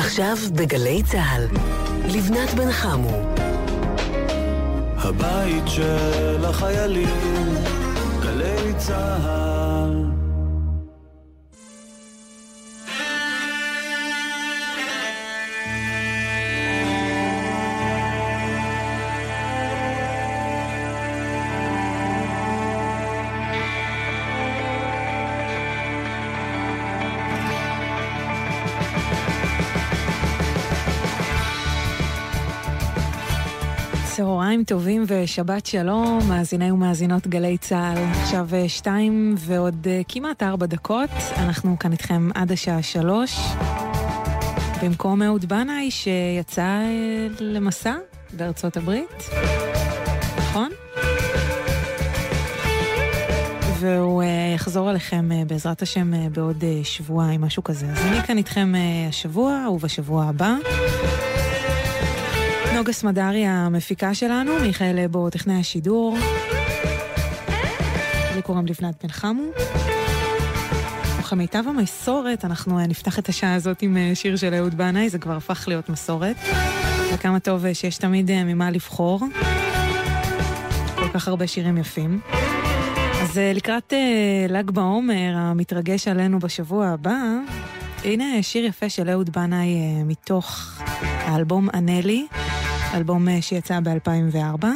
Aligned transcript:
עכשיו 0.00 0.36
בגלי 0.52 1.02
צה"ל, 1.02 1.46
לבנת 2.04 2.54
בן 2.54 2.72
חמו. 2.72 3.34
הבית 4.96 5.64
של 5.66 6.44
החיילים, 6.44 7.54
גלי 8.22 8.74
צה"ל. 8.78 9.49
צהריים 34.64 34.64
טובים 34.64 35.04
ושבת 35.06 35.66
שלום, 35.66 36.18
מאזיני 36.28 36.72
ומאזינות 36.72 37.26
גלי 37.26 37.58
צה"ל. 37.58 37.98
עכשיו 38.22 38.48
אה, 38.52 38.68
שתיים 38.68 39.34
ועוד 39.38 39.86
אה, 39.90 40.00
כמעט 40.08 40.42
ארבע 40.42 40.66
דקות, 40.66 41.10
אנחנו 41.36 41.78
כאן 41.78 41.92
איתכם 41.92 42.28
עד 42.34 42.52
השעה 42.52 42.82
שלוש. 42.82 43.38
במקום 44.82 45.22
אהוד 45.22 45.44
בנאי 45.44 45.90
שיצא 45.90 46.62
אה, 46.62 47.26
למסע 47.40 47.94
בארצות 48.32 48.76
הברית, 48.76 49.30
נכון? 50.38 50.70
והוא 53.78 54.22
יחזור 54.54 54.90
אליכם 54.90 55.28
בעזרת 55.46 55.82
השם 55.82 56.32
בעוד 56.32 56.64
שבועיים, 56.82 57.40
משהו 57.40 57.64
כזה. 57.64 57.86
אז 57.86 58.06
אני 58.06 58.22
כאן 58.22 58.38
איתכם 58.38 58.72
השבוע 59.08 59.66
ובשבוע 59.70 60.24
הבא. 60.24 60.56
נוגה 62.80 62.92
סמדרי 62.92 63.46
המפיקה 63.46 64.14
שלנו, 64.14 64.58
מיכאל 64.58 64.98
אבו 64.98 65.30
טכנאי 65.30 65.60
השידור. 65.60 66.16
לי 68.34 68.42
קוראים 68.42 68.66
לבנת 68.66 69.02
בן 69.02 69.08
חמו. 69.08 69.42
וכמיטב 71.18 71.64
המסורת, 71.68 72.44
אנחנו 72.44 72.78
אה, 72.78 72.86
נפתח 72.86 73.18
את 73.18 73.28
השעה 73.28 73.54
הזאת 73.54 73.82
עם 73.82 73.96
אה, 73.96 74.10
שיר 74.14 74.36
של 74.36 74.54
אהוד 74.54 74.74
בנאי, 74.74 75.10
זה 75.10 75.18
כבר 75.18 75.36
הפך 75.36 75.64
להיות 75.68 75.88
מסורת. 75.88 76.36
וכמה 77.14 77.40
טוב 77.40 77.64
אה, 77.64 77.74
שיש 77.74 77.98
תמיד 77.98 78.30
ממה 78.44 78.70
לבחור. 78.70 79.20
כל 80.94 81.08
כך 81.14 81.28
הרבה 81.28 81.46
שירים 81.46 81.78
יפים. 81.78 82.20
אז 83.22 83.40
לקראת 83.54 83.92
ל"ג 84.48 84.70
בעומר, 84.70 85.32
המתרגש 85.36 86.08
עלינו 86.08 86.38
בשבוע 86.38 86.86
הבא, 86.86 87.18
הנה 88.04 88.42
שיר 88.42 88.64
יפה 88.64 88.88
של 88.88 89.10
אהוד 89.10 89.30
בנאי 89.30 90.02
מתוך 90.04 90.78
האלבום 91.30 91.68
ענה 91.74 92.00
לי. 92.00 92.26
אלבום 92.94 93.28
אה, 93.28 93.42
שיצא 93.42 93.80
ב-2004, 93.80 94.66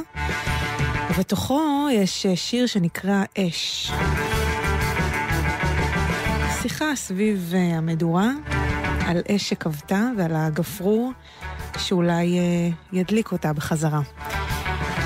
ובתוכו 1.10 1.88
יש 1.92 2.26
אה, 2.26 2.36
שיר 2.36 2.66
שנקרא 2.66 3.24
אש. 3.38 3.92
שיחה 6.62 6.96
סביב 6.96 7.52
אה, 7.54 7.78
המדורה, 7.78 8.30
על 9.06 9.22
אש 9.30 9.48
שכבתה 9.48 10.08
ועל 10.18 10.34
הגפרור 10.34 11.12
שאולי 11.78 12.38
ידליק 12.92 13.32
אותה 13.32 13.52
בחזרה. 13.52 14.00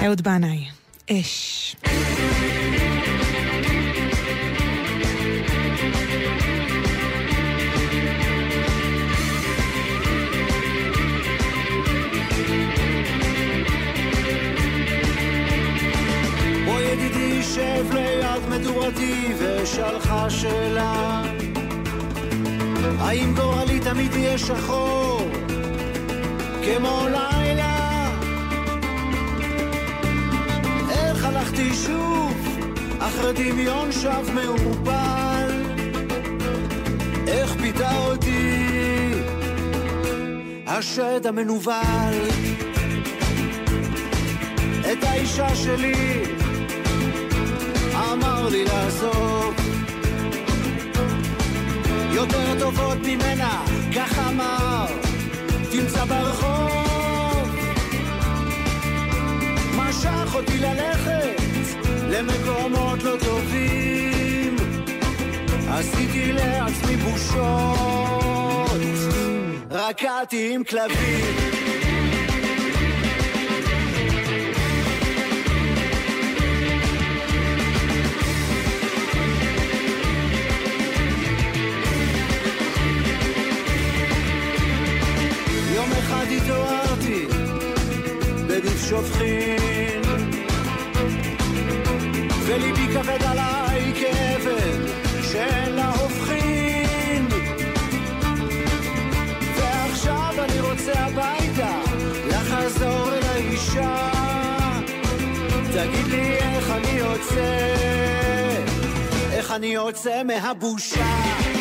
אהוד 0.02 0.20
בנאי, 0.20 0.64
אש. 1.10 1.76
תשב 16.98 17.92
ליד 17.92 18.48
מדורתי 18.48 19.34
ושאלך 19.38 20.14
שאלה 20.28 21.22
האם 22.98 23.34
גורלי 23.34 23.80
תמיד 23.80 24.14
יהיה 24.14 24.38
שחור 24.38 25.30
כמו 26.64 27.06
לילה? 27.10 28.08
איך 30.90 31.24
הלכתי 31.24 31.74
שוב 31.74 32.58
אחרי 32.98 33.32
דמיון 33.32 33.92
שב 33.92 34.24
מעורפל? 34.34 35.62
איך 37.26 37.54
פיתה 37.60 37.96
אותי 37.96 38.64
השד 40.66 41.26
המנוול? 41.26 42.14
את 44.92 45.04
האישה 45.04 45.56
שלי 45.56 46.22
לי 48.50 48.64
לעזוב 48.64 49.54
יותר 52.12 52.58
טובות 52.58 52.98
ממנה, 53.06 53.64
כך 53.96 54.18
אמר, 54.18 54.86
תמצא 55.72 56.04
ברחוב. 56.04 57.56
משך 59.76 60.34
אותי 60.34 60.58
ללכת 60.58 61.40
למקומות 62.10 63.02
לא 63.02 63.16
טובים. 63.24 64.56
עשיתי 65.68 66.32
לעצמי 66.32 66.96
בושות. 66.96 68.70
רקעתי 69.70 70.54
עם 70.54 70.64
כלבים 70.64 71.57
אחד 85.98 86.26
התעוררתי 86.36 87.26
בגוף 88.46 88.86
שופכין. 88.88 89.68
וליבי 92.48 92.88
כבד 92.94 93.22
עליי 93.22 93.92
כאבן 93.94 94.86
שאין 95.22 95.72
לה 95.74 95.90
הופכין 95.90 97.26
ועכשיו 99.56 100.34
אני 100.38 100.60
רוצה 100.60 100.92
הביתה 100.92 101.80
לחזור 102.28 103.14
אל 103.14 103.22
האישה 103.22 104.10
תגיד 105.72 106.06
לי 106.06 106.36
איך 106.36 106.70
אני 106.70 106.90
יוצא 106.90 107.66
איך 109.32 109.50
אני 109.50 109.66
יוצא 109.66 110.22
מהבושה 110.22 111.57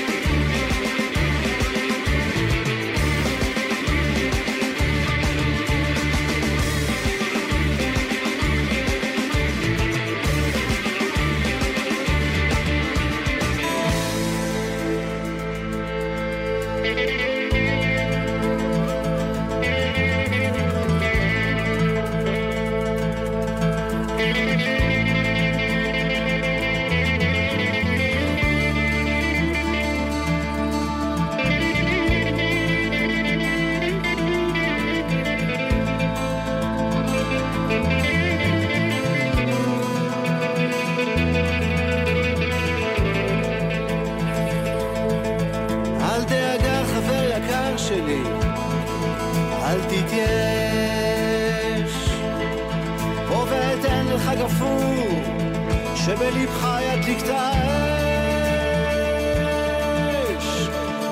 שבלבך 56.08 56.68
ידליק 56.82 57.20
את 57.24 57.30
האש. 57.30 58.58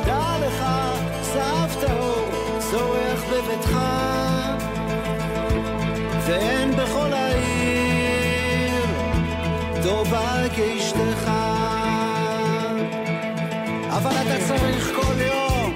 דע 0.06 0.38
לך, 0.47 0.65
זהב 1.21 1.69
טהור 1.81 2.30
זורח 2.59 3.24
בביתך, 3.31 3.77
ואין 6.25 6.71
בכל 6.75 7.13
העיר 7.13 8.86
טובה 9.83 10.44
כאשתך. 10.56 11.31
אבל 13.89 14.12
אתה 14.12 14.38
צריך 14.47 14.92
כל 14.95 15.21
יום 15.21 15.75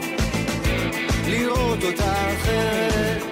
לראות 1.27 1.83
אותה 1.83 2.33
אחרת, 2.33 3.23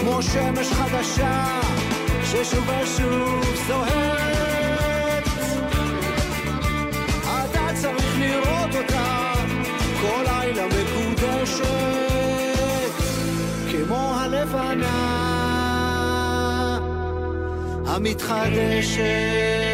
כמו 0.00 0.22
שמש 0.22 0.68
חדשה. 0.72 1.75
ששוב 2.44 2.68
ושוב 2.82 3.44
זוהרת 3.66 5.28
אתה 7.24 7.68
צריך 7.74 8.18
לראות 8.18 8.74
אותה 8.76 9.32
כל 10.00 10.24
לילה 10.26 10.66
מקודשת 10.66 11.66
כמו 13.70 14.14
הלבנה 14.20 15.26
המתחדשת 17.86 19.65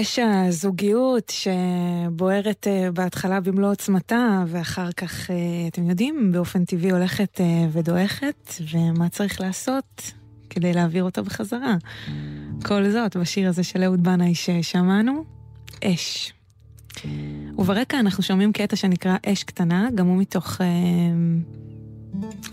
אש 0.00 0.18
הזוגיות 0.18 1.32
שבוערת 1.36 2.66
אה, 2.66 2.92
בהתחלה 2.92 3.40
במלוא 3.40 3.70
עוצמתה, 3.70 4.44
ואחר 4.46 4.92
כך, 4.92 5.30
אה, 5.30 5.36
אתם 5.68 5.90
יודעים, 5.90 6.32
באופן 6.32 6.64
טבעי 6.64 6.90
הולכת 6.90 7.40
אה, 7.40 7.66
ודועכת, 7.72 8.54
ומה 8.72 9.08
צריך 9.08 9.40
לעשות 9.40 10.12
כדי 10.50 10.72
להעביר 10.72 11.04
אותה 11.04 11.22
בחזרה. 11.22 11.76
כל 12.64 12.90
זאת 12.90 13.16
בשיר 13.16 13.48
הזה 13.48 13.64
של 13.64 13.82
אהוד 13.82 14.02
בנאי 14.02 14.34
ששמענו, 14.34 15.24
אש. 15.84 16.32
וברקע 17.58 18.00
אנחנו 18.00 18.22
שומעים 18.22 18.52
קטע 18.52 18.76
שנקרא 18.76 19.16
אש 19.26 19.44
קטנה, 19.44 19.88
גם 19.94 20.06
הוא 20.06 20.16
מתוך 20.16 20.60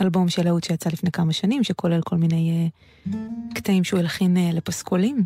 אלבום 0.02 0.30
של 0.30 0.48
אהוד 0.48 0.64
שיצא 0.64 0.90
לפני 0.90 1.12
כמה 1.12 1.34
שנים, 1.34 1.64
שכולל 1.64 2.02
כל 2.02 2.18
מיני 2.18 2.70
קטעים 3.54 3.84
שהוא 3.84 4.00
הלחין 4.00 4.38
לפסקולים. 4.54 5.24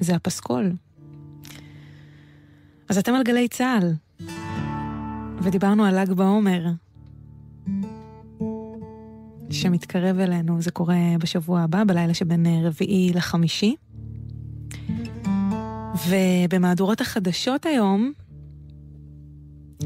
זה 0.00 0.14
הפסקול, 0.14 0.72
אז 2.90 2.98
אתם 2.98 3.14
על 3.14 3.22
גלי 3.22 3.48
צה"ל, 3.48 3.92
ודיברנו 5.42 5.84
על 5.84 6.00
ל"ג 6.00 6.12
בעומר, 6.12 6.66
שמתקרב 9.50 10.18
אלינו, 10.18 10.62
זה 10.62 10.70
קורה 10.70 10.96
בשבוע 11.20 11.60
הבא, 11.60 11.84
בלילה 11.84 12.14
שבין 12.14 12.46
רביעי 12.62 13.12
לחמישי. 13.14 13.74
ובמהדורות 16.08 17.00
החדשות 17.00 17.66
היום, 17.66 18.12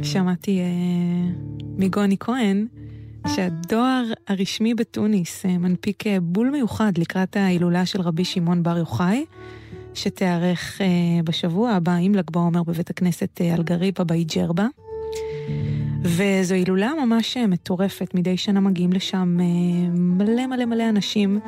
שמעתי 0.03 0.61
אה, 0.61 0.65
מגוני 1.79 2.17
כהן, 2.21 2.67
שהדואר 3.27 4.05
הרשמי 4.29 4.75
בתוניס 4.75 5.47
אה, 5.47 5.59
מנפיק 5.59 6.06
אה, 6.06 6.21
בול 6.21 6.51
מיוחד 6.51 6.93
לקראת 6.99 7.37
ההילולה 7.37 7.87
של 7.87 8.01
רבי 8.01 8.25
שמעון 8.25 8.62
בר 8.62 8.79
יוחאי. 8.79 9.25
שתיארך 9.94 10.81
אה, 10.81 11.23
בשבוע 11.25 11.70
הבא 11.70 11.93
עם 11.93 12.14
ל"ג 12.14 12.31
בעומר 12.31 12.62
בבית 12.62 12.91
הכנסת 12.91 13.41
אה, 13.41 13.55
אלגריפה 13.55 14.05
באי 14.05 14.25
ג'רבה. 14.25 14.67
וזו 16.02 16.55
הילולה 16.55 16.93
ממש 17.05 17.37
אה, 17.37 17.46
מטורפת, 17.46 18.14
מדי 18.14 18.37
שנה 18.37 18.61
מגיעים 18.61 18.93
לשם 18.93 19.38
מלא 19.93 20.46
מלא 20.46 20.64
מלא 20.64 20.88
אנשים. 20.88 21.41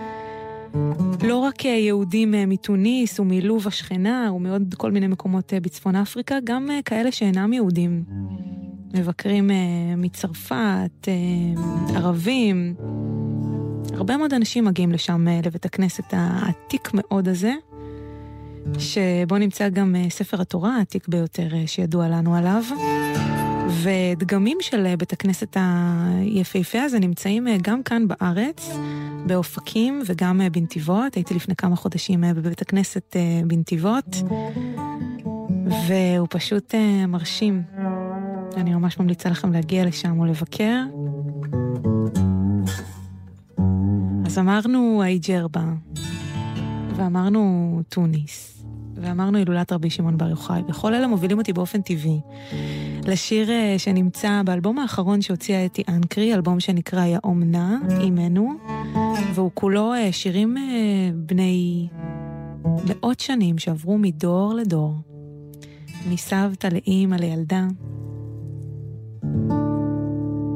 לא 1.22 1.36
רק 1.36 1.64
יהודים 1.64 2.34
מתוניס 2.46 3.20
ומלוב 3.20 3.66
השכנה 3.66 4.30
ומעוד 4.34 4.74
כל 4.78 4.90
מיני 4.90 5.06
מקומות 5.06 5.52
בצפון 5.62 5.96
אפריקה, 5.96 6.34
גם 6.44 6.70
כאלה 6.84 7.12
שאינם 7.12 7.52
יהודים. 7.52 8.04
מבקרים 8.94 9.50
מצרפת, 9.96 11.08
ערבים. 11.94 12.74
הרבה 13.94 14.16
מאוד 14.16 14.34
אנשים 14.34 14.64
מגיעים 14.64 14.92
לשם, 14.92 15.26
לבית 15.44 15.64
הכנסת 15.64 16.04
העתיק 16.12 16.90
מאוד 16.94 17.28
הזה. 17.28 17.52
שבו 18.78 19.38
נמצא 19.38 19.68
גם 19.68 19.96
אה, 19.96 20.10
ספר 20.10 20.40
התורה 20.40 20.76
העתיק 20.76 21.08
ביותר 21.08 21.54
אה, 21.54 21.66
שידוע 21.66 22.08
לנו 22.08 22.36
עליו. 22.36 22.62
ודגמים 23.82 24.58
של 24.60 24.86
אה, 24.86 24.96
בית 24.96 25.12
הכנסת 25.12 25.56
היפהפה 25.56 26.82
הזה 26.82 26.98
נמצאים 26.98 27.46
גם 27.62 27.82
כאן 27.82 28.08
בארץ, 28.08 28.70
באופקים 29.26 30.02
וגם 30.06 30.40
בנתיבות. 30.52 31.14
הייתי 31.14 31.34
לפני 31.34 31.56
כמה 31.56 31.76
חודשים 31.76 32.24
בבית 32.36 32.62
הכנסת 32.62 33.16
בנתיבות, 33.46 34.16
והוא 35.88 36.28
פשוט 36.30 36.74
מרשים. 37.08 37.62
אני 38.56 38.74
ממש 38.74 38.98
ממליצה 38.98 39.28
לכם 39.28 39.52
להגיע 39.52 39.84
לשם 39.84 40.18
ולבקר. 40.20 40.82
אז 44.26 44.38
אמרנו 44.38 45.02
אייג'רבה, 45.02 45.64
ואמרנו 46.96 47.82
טוניס. 47.88 48.55
ואמרנו 48.96 49.38
הילולת 49.38 49.72
רבי 49.72 49.90
שמעון 49.90 50.18
בר 50.18 50.28
יוחאי, 50.28 50.62
וכל 50.68 50.94
אלה 50.94 51.06
מובילים 51.06 51.38
אותי 51.38 51.52
באופן 51.52 51.80
טבעי 51.82 52.20
לשיר 53.06 53.50
אה, 53.50 53.74
שנמצא 53.78 54.42
באלבום 54.44 54.78
האחרון 54.78 55.22
שהוציאה 55.22 55.66
אתי 55.66 55.82
אנקרי, 55.88 56.34
אלבום 56.34 56.60
שנקרא 56.60 57.04
יאומנה, 57.04 57.78
אימנו, 58.00 58.52
והוא 59.34 59.50
כולו 59.54 59.94
אה, 59.94 60.12
שירים 60.12 60.56
אה, 60.56 60.62
בני 61.14 61.88
מאות 62.64 63.20
שנים 63.20 63.58
שעברו 63.58 63.98
מדור 63.98 64.54
לדור, 64.54 64.94
מסבתא 66.10 66.66
לאימא 66.66 67.16
לילדה. 67.16 67.66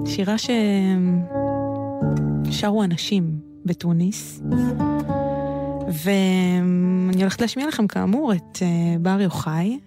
שירה 0.06 0.36
ששרו 2.50 2.84
אנשים 2.84 3.38
בתוניס. 3.64 4.42
ואני 5.92 7.22
הולכת 7.22 7.40
להשמיע 7.40 7.68
לכם 7.68 7.86
כאמור 7.86 8.32
את 8.32 8.56
uh, 8.56 8.98
בר 9.00 9.20
יוחאי, 9.20 9.78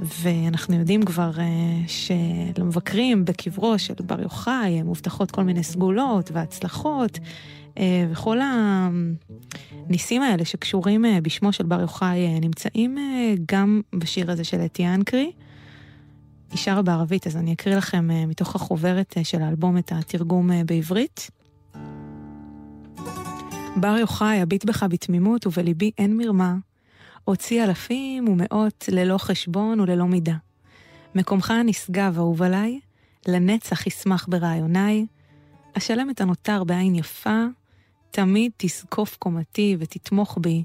ואנחנו 0.00 0.76
יודעים 0.76 1.02
כבר 1.02 1.30
uh, 1.36 1.40
שלמבקרים 1.86 3.24
בקברו 3.24 3.78
של 3.78 3.94
בר 4.06 4.20
יוחאי 4.20 4.82
מובטחות 4.82 5.30
כל 5.30 5.42
מיני 5.42 5.62
סגולות 5.62 6.30
והצלחות, 6.32 7.18
uh, 7.74 7.78
וכל 8.10 8.38
הניסים 9.88 10.22
האלה 10.22 10.44
שקשורים 10.44 11.04
uh, 11.04 11.08
בשמו 11.22 11.52
של 11.52 11.64
בר 11.64 11.80
יוחאי 11.80 12.36
uh, 12.36 12.40
נמצאים 12.40 12.96
uh, 12.98 13.40
גם 13.52 13.80
בשיר 13.94 14.30
הזה 14.30 14.44
של 14.44 14.60
אתי 14.60 14.86
אנקרי. 14.86 15.32
היא 16.50 16.58
שרה 16.58 16.82
בערבית, 16.82 17.26
אז 17.26 17.36
אני 17.36 17.52
אקריא 17.52 17.76
לכם 17.76 18.08
uh, 18.10 18.26
מתוך 18.28 18.54
החוברת 18.54 19.14
uh, 19.18 19.24
של 19.24 19.42
האלבום 19.42 19.78
את 19.78 19.92
התרגום 19.94 20.50
uh, 20.50 20.54
בעברית. 20.66 21.30
בר 23.76 23.96
יוחאי 23.98 24.42
אביט 24.42 24.64
בך 24.64 24.86
בתמימות 24.90 25.46
ובליבי 25.46 25.90
אין 25.98 26.16
מרמה. 26.16 26.54
הוציא 27.24 27.64
אלפים 27.64 28.28
ומאות 28.28 28.84
ללא 28.92 29.18
חשבון 29.18 29.80
וללא 29.80 30.04
מידה. 30.04 30.36
מקומך 31.14 31.50
הנשגב 31.50 32.18
אהוב 32.18 32.42
עליי, 32.42 32.80
לנצח 33.28 33.86
ישמח 33.86 34.26
ברעיוניי. 34.30 35.06
אשלם 35.78 36.10
את 36.10 36.20
הנותר 36.20 36.64
בעין 36.64 36.94
יפה, 36.94 37.44
תמיד 38.10 38.52
תזקוף 38.56 39.16
קומתי 39.16 39.76
ותתמוך 39.78 40.38
בי, 40.40 40.64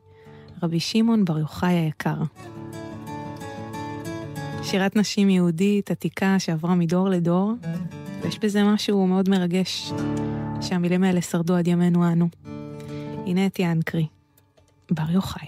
רבי 0.64 0.80
שמעון 0.80 1.26
בר 1.26 1.40
יוחאי 1.40 1.74
היקר. 1.74 2.24
שירת 4.64 4.96
נשים 4.96 5.30
יהודית 5.30 5.92
עתיקה 5.92 6.40
שעברה 6.40 6.76
מדור 6.76 7.10
לדור, 7.10 7.54
ויש 8.22 8.40
בזה 8.40 8.64
משהו 8.64 9.08
מאוד 9.08 9.30
מרגש, 9.30 9.92
שהמילים 10.62 11.04
האלה 11.04 11.22
שרדו 11.22 11.56
עד 11.56 11.68
ימינו 11.68 12.12
אנו. 12.12 12.28
הנה 13.28 13.46
את 13.46 13.60
ינקרי, 13.60 14.08
בר 14.92 15.12
יוחאי. 15.12 15.48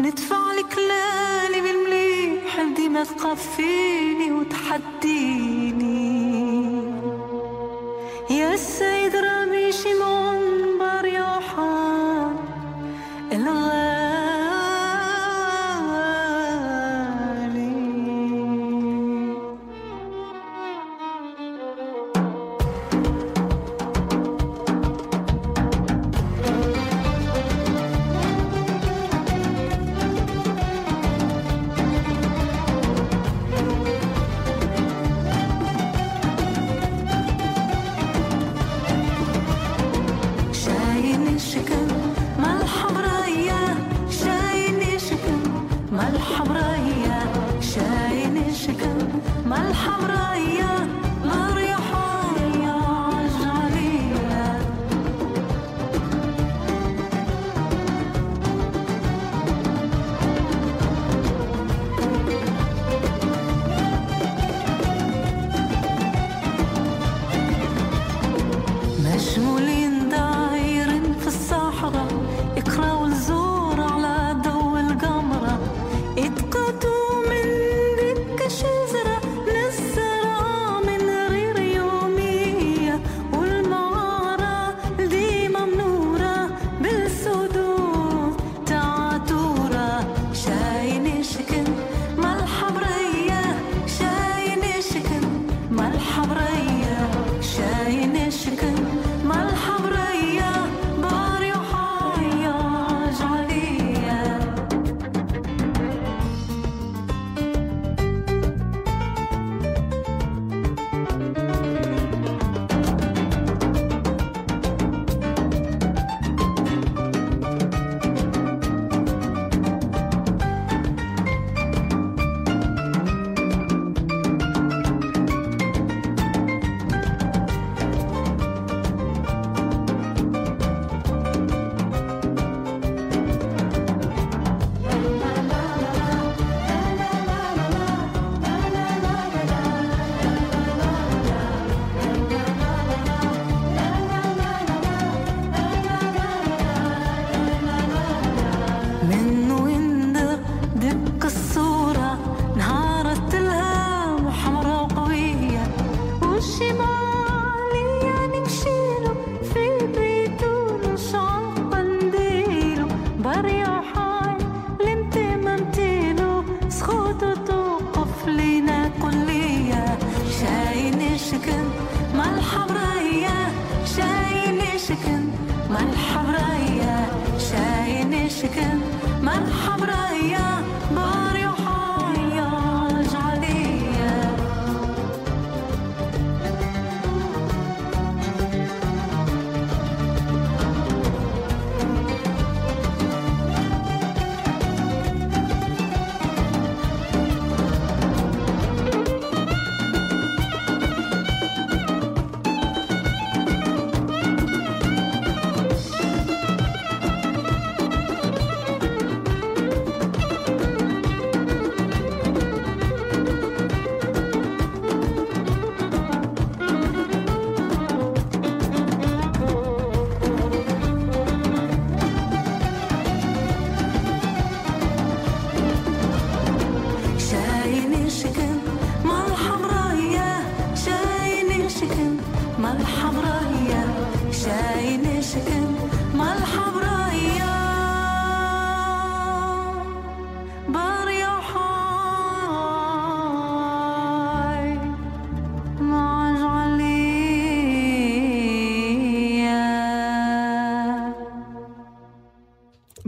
ندفع 0.00 0.52
لك 0.52 0.78
لالي 0.78 1.60
بالمليح 1.60 2.62
ديما 2.76 3.04
تقفيني 3.04 4.32
وتحديني. 4.32 5.87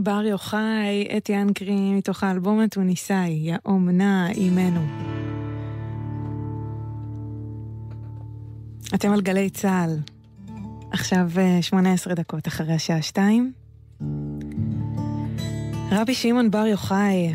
בר 0.03 0.25
יוחאי, 0.25 1.07
אתי 1.17 1.41
אנקרי, 1.41 1.93
מתוך 1.93 2.23
האלבום 2.23 2.59
התוניסאי, 2.59 3.29
יא 3.29 3.57
אומנה 3.65 4.31
אימנו. 4.31 4.81
אתם 8.95 9.11
על 9.11 9.21
גלי 9.21 9.49
צה"ל. 9.49 9.97
עכשיו 10.91 11.29
אה, 11.37 11.61
18 11.61 12.13
דקות 12.13 12.47
אחרי 12.47 12.73
השעה 12.73 13.01
2. 13.01 13.51
רבי 15.91 16.13
שמעון 16.13 16.51
בר 16.51 16.65
יוחאי, 16.65 17.33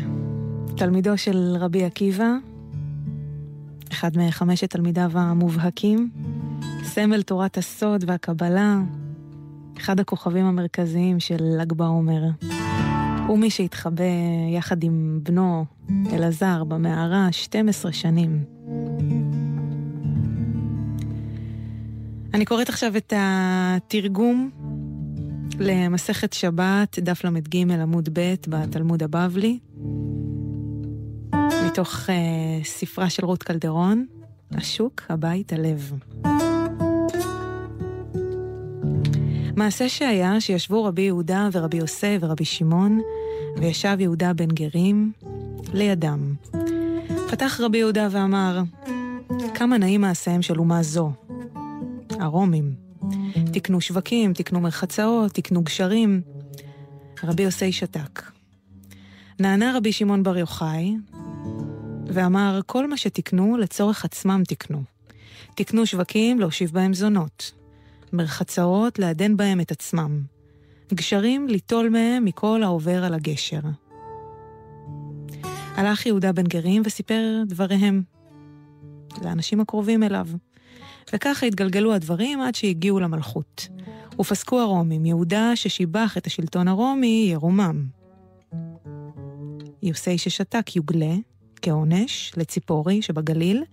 תלמידו 0.77 1.17
של 1.17 1.55
רבי 1.59 1.83
עקיבא, 1.83 2.33
אחד 3.91 4.17
מחמשת 4.17 4.69
תלמידיו 4.69 5.11
המובהקים, 5.13 6.09
סמל 6.83 7.21
תורת 7.21 7.57
הסוד 7.57 8.03
והקבלה, 8.07 8.79
אחד 9.77 9.99
הכוכבים 9.99 10.45
המרכזיים 10.45 11.19
של 11.19 11.43
ל"ג 11.43 11.73
בעומר. 11.73 12.21
הוא 13.27 13.39
מי 13.39 13.49
שהתחבא 13.49 14.03
יחד 14.53 14.83
עם 14.83 15.19
בנו 15.23 15.65
אלעזר 16.13 16.63
במערה 16.63 17.27
12 17.31 17.91
שנים. 17.93 18.43
אני 22.33 22.45
קוראת 22.45 22.69
עכשיו 22.69 22.97
את 22.97 23.13
התרגום 23.17 24.49
למסכת 25.59 26.33
שבת, 26.33 26.99
דף 26.99 27.25
ל"ג 27.25 27.71
עמוד 27.71 28.09
ב' 28.13 28.35
בתלמוד 28.47 29.03
הבבלי, 29.03 29.59
מתוך 31.67 31.95
uh, 31.95 32.65
ספרה 32.65 33.09
של 33.09 33.25
רות 33.25 33.43
קלדרון, 33.43 34.05
השוק, 34.51 35.01
הבית, 35.09 35.53
הלב. 35.53 35.91
מעשה 39.57 39.89
שהיה 39.89 40.41
שישבו 40.41 40.83
רבי 40.83 41.01
יהודה 41.01 41.49
ורבי 41.51 41.77
יוסף 41.77 42.17
ורבי 42.21 42.45
שמעון, 42.45 43.01
וישב 43.57 43.97
יהודה 43.99 44.33
בן 44.33 44.47
גרים 44.47 45.11
לידם. 45.73 46.33
פתח 47.31 47.59
רבי 47.63 47.77
יהודה 47.77 48.07
ואמר, 48.11 48.61
כמה 49.53 49.77
נעים 49.77 50.01
מעשיהם 50.01 50.41
של 50.41 50.59
אומה 50.59 50.83
זו, 50.83 51.11
הרומים. 52.09 52.75
תקנו 53.53 53.81
שווקים, 53.81 54.33
תקנו 54.33 54.59
מרחצאות, 54.59 55.31
תקנו 55.31 55.61
גשרים. 55.61 56.21
רבי 57.23 57.43
יוסי 57.43 57.71
שתק. 57.71 58.21
נענה 59.39 59.77
רבי 59.77 59.91
שמעון 59.91 60.23
בר 60.23 60.37
יוחאי, 60.37 60.95
ואמר, 62.07 62.59
כל 62.65 62.89
מה 62.89 62.97
שתקנו, 62.97 63.57
לצורך 63.57 64.05
עצמם 64.05 64.41
תקנו. 64.47 64.83
תקנו 65.55 65.85
שווקים, 65.85 66.39
להושיב 66.39 66.71
בהם 66.71 66.93
זונות. 66.93 67.56
מרחצאות, 68.13 68.99
לעדן 68.99 69.37
בהם 69.37 69.61
את 69.61 69.71
עצמם. 69.71 70.21
גשרים, 70.93 71.47
ליטול 71.47 71.89
מהם 71.89 72.25
מכל 72.25 72.63
העובר 72.63 73.03
על 73.03 73.13
הגשר. 73.13 73.59
הלך 75.75 76.05
יהודה 76.05 76.31
בן 76.31 76.43
גרים 76.43 76.81
וסיפר 76.85 77.43
דבריהם 77.47 78.03
לאנשים 79.23 79.59
הקרובים 79.59 80.03
אליו. 80.03 80.27
וככה 81.13 81.45
התגלגלו 81.45 81.93
הדברים 81.93 82.41
עד 82.41 82.55
שהגיעו 82.55 82.99
למלכות. 82.99 83.67
ופסקו 84.19 84.59
הרומים, 84.59 85.05
יהודה 85.05 85.55
ששיבח 85.55 86.17
את 86.17 86.27
השלטון 86.27 86.67
הרומי 86.67 87.29
ירומם. 87.31 87.85
יוסי 89.83 90.17
ששתק 90.17 90.75
יוגלה, 90.75 91.15
כעונש, 91.61 92.31
לציפורי 92.37 93.01
שבגליל, 93.01 93.63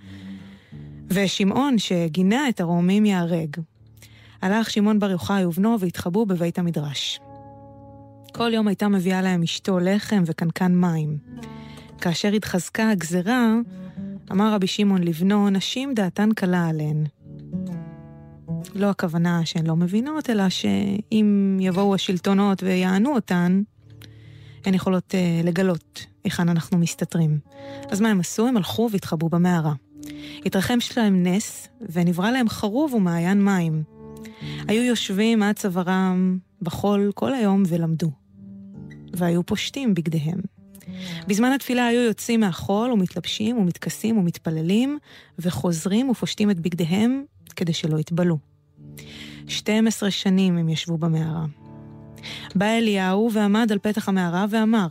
ושמעון 1.09 1.79
שגינה 1.79 2.49
את 2.49 2.61
הרומים 2.61 3.07
ייהרג. 3.07 3.57
הלך 4.45 4.71
שמעון 4.71 4.99
בר 4.99 5.11
יוחאי 5.11 5.45
ובנו 5.45 5.81
והתחבאו 5.81 6.27
בבית 6.27 6.59
המדרש. 6.59 7.21
כל 8.33 8.51
יום 8.55 8.69
הייתה 8.69 8.89
מביאה 8.89 9.23
להם 9.23 9.43
אשתו 9.43 9.79
לחם 9.79 10.23
וקנקן 10.27 10.75
מים. 10.75 11.19
כאשר 12.01 12.33
התחזקה 12.33 12.91
הגזרה, 12.91 13.55
אמר 14.33 14.55
רבי 14.55 14.67
שמעון 14.67 15.03
לבנו, 15.03 15.51
נשים 15.51 15.95
דעתן 15.95 16.29
קלה 16.33 16.69
עליהן. 16.69 17.05
לא 18.75 18.91
הכוונה 18.91 19.47
שהן 19.47 19.67
לא 19.67 19.77
מבינות, 19.77 20.31
אלא 20.31 20.49
שאם 20.49 21.59
יבואו 21.61 21.95
השלטונות 21.95 22.63
ויענו 22.63 23.15
אותן, 23.15 23.63
הן 24.65 24.75
יכולות 24.75 25.15
uh, 25.15 25.47
לגלות 25.47 26.07
היכן 26.25 26.49
אנחנו 26.49 26.79
מסתתרים. 26.79 27.39
אז 27.89 28.01
מה 28.01 28.09
הם 28.09 28.21
עשו? 28.21 28.47
הם 28.47 28.57
הלכו 28.57 28.89
והתחבאו 28.93 29.29
במערה. 29.29 29.73
התרחם 30.47 30.81
שלהם 30.81 31.23
נס, 31.27 31.69
ונברא 31.93 32.31
להם 32.31 32.49
חרוב 32.49 32.95
ומעיין 32.95 33.45
מים. 33.45 33.94
היו 34.69 34.83
יושבים 34.83 35.43
עד 35.43 35.57
צווארם 35.57 36.39
בחול 36.63 37.13
כל 37.15 37.35
היום 37.35 37.63
ולמדו. 37.69 38.11
והיו 39.13 39.47
פושטים 39.47 39.95
בגדיהם. 39.95 40.39
בזמן 41.27 41.53
התפילה 41.53 41.87
היו 41.87 42.01
יוצאים 42.01 42.41
מהחול 42.41 42.93
ומתלבשים 42.93 43.59
ומתכסים 43.59 44.19
ומתפללים, 44.19 44.99
וחוזרים 45.39 46.11
ופושטים 46.11 46.51
את 46.51 46.61
בגדיהם 46.61 47.25
כדי 47.57 47.73
שלא 47.73 47.99
יתבלו. 47.99 48.39
12 49.49 50.11
שנים 50.11 50.59
הם 50.59 50.69
ישבו 50.69 50.99
במערה. 50.99 51.45
בא 52.55 52.67
אליהו 52.67 53.31
ועמד 53.33 53.73
על 53.73 53.79
פתח 53.79 54.09
המערה 54.09 54.47
ואמר, 54.51 54.89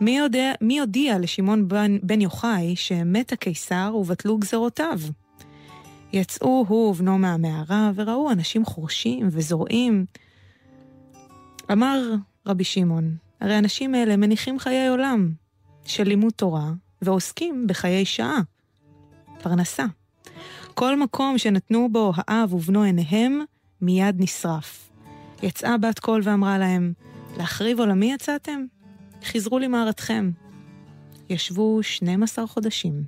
מי, 0.00 0.18
יודע, 0.18 0.52
מי 0.60 0.80
הודיע 0.80 1.18
לשמעון 1.18 1.68
בן, 1.68 1.98
בן 2.02 2.20
יוחאי 2.20 2.76
שמת 2.76 3.32
הקיסר 3.32 3.92
ובטלו 3.94 4.38
גזרותיו? 4.38 5.00
יצאו 6.12 6.64
הוא 6.68 6.90
ובנו 6.90 7.18
מהמערה 7.18 7.90
וראו 7.94 8.30
אנשים 8.30 8.64
חורשים 8.64 9.28
וזורעים. 9.30 10.04
אמר 11.72 12.14
רבי 12.46 12.64
שמעון, 12.64 13.16
הרי 13.40 13.54
האנשים 13.54 13.94
האלה 13.94 14.16
מניחים 14.16 14.58
חיי 14.58 14.88
עולם 14.88 15.32
של 15.84 16.04
לימוד 16.04 16.32
תורה 16.32 16.70
ועוסקים 17.02 17.66
בחיי 17.66 18.04
שעה, 18.04 18.40
פרנסה. 19.42 19.84
כל 20.74 20.98
מקום 20.98 21.38
שנתנו 21.38 21.88
בו 21.92 22.12
האב 22.16 22.54
ובנו 22.54 22.82
עיניהם, 22.82 23.40
מיד 23.80 24.16
נשרף. 24.18 24.90
יצאה 25.42 25.78
בת 25.78 25.98
קול 25.98 26.20
ואמרה 26.24 26.58
להם, 26.58 26.92
להחריב 27.36 27.80
עולמי 27.80 28.12
יצאתם? 28.12 28.64
חזרו 29.24 29.58
למערתכם. 29.58 30.30
ישבו 31.30 31.82
12 31.82 32.46
חודשים. 32.46 33.04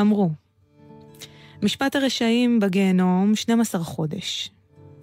אמרו, 0.00 0.30
משפט 1.64 1.96
הרשעים 1.96 2.60
בגיהנום 2.60 3.36
12 3.36 3.84
חודש, 3.84 4.50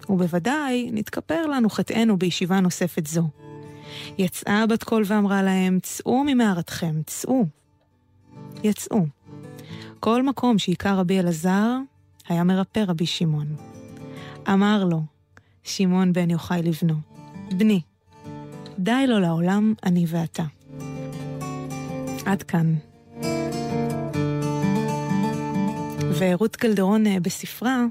ובוודאי 0.08 0.90
נתכפר 0.92 1.46
לנו 1.46 1.70
חטאנו 1.70 2.16
בישיבה 2.16 2.60
נוספת 2.60 3.06
זו. 3.06 3.28
יצאה 4.18 4.66
בת 4.66 4.82
קול 4.82 5.02
ואמרה 5.06 5.42
להם, 5.42 5.78
צאו 5.82 6.24
ממערתכם, 6.24 7.02
צאו. 7.06 7.46
יצאו. 8.64 9.06
כל 10.00 10.22
מקום 10.22 10.58
שהיכה 10.58 10.94
רבי 10.94 11.20
אלעזר, 11.20 11.76
היה 12.28 12.44
מרפא 12.44 12.84
רבי 12.88 13.06
שמעון. 13.06 13.56
אמר 14.48 14.84
לו, 14.84 15.02
שמעון 15.64 16.12
בן 16.12 16.30
יוחאי 16.30 16.62
לבנו, 16.62 16.94
בני, 17.50 17.80
די 18.78 19.06
לו 19.06 19.20
לעולם 19.20 19.74
אני 19.84 20.04
ואתה. 20.08 20.44
עד 22.26 22.42
כאן. 22.42 22.74
ורות 26.18 26.56
קלדרון 26.56 27.06
אה, 27.06 27.20
בספרה 27.20 27.84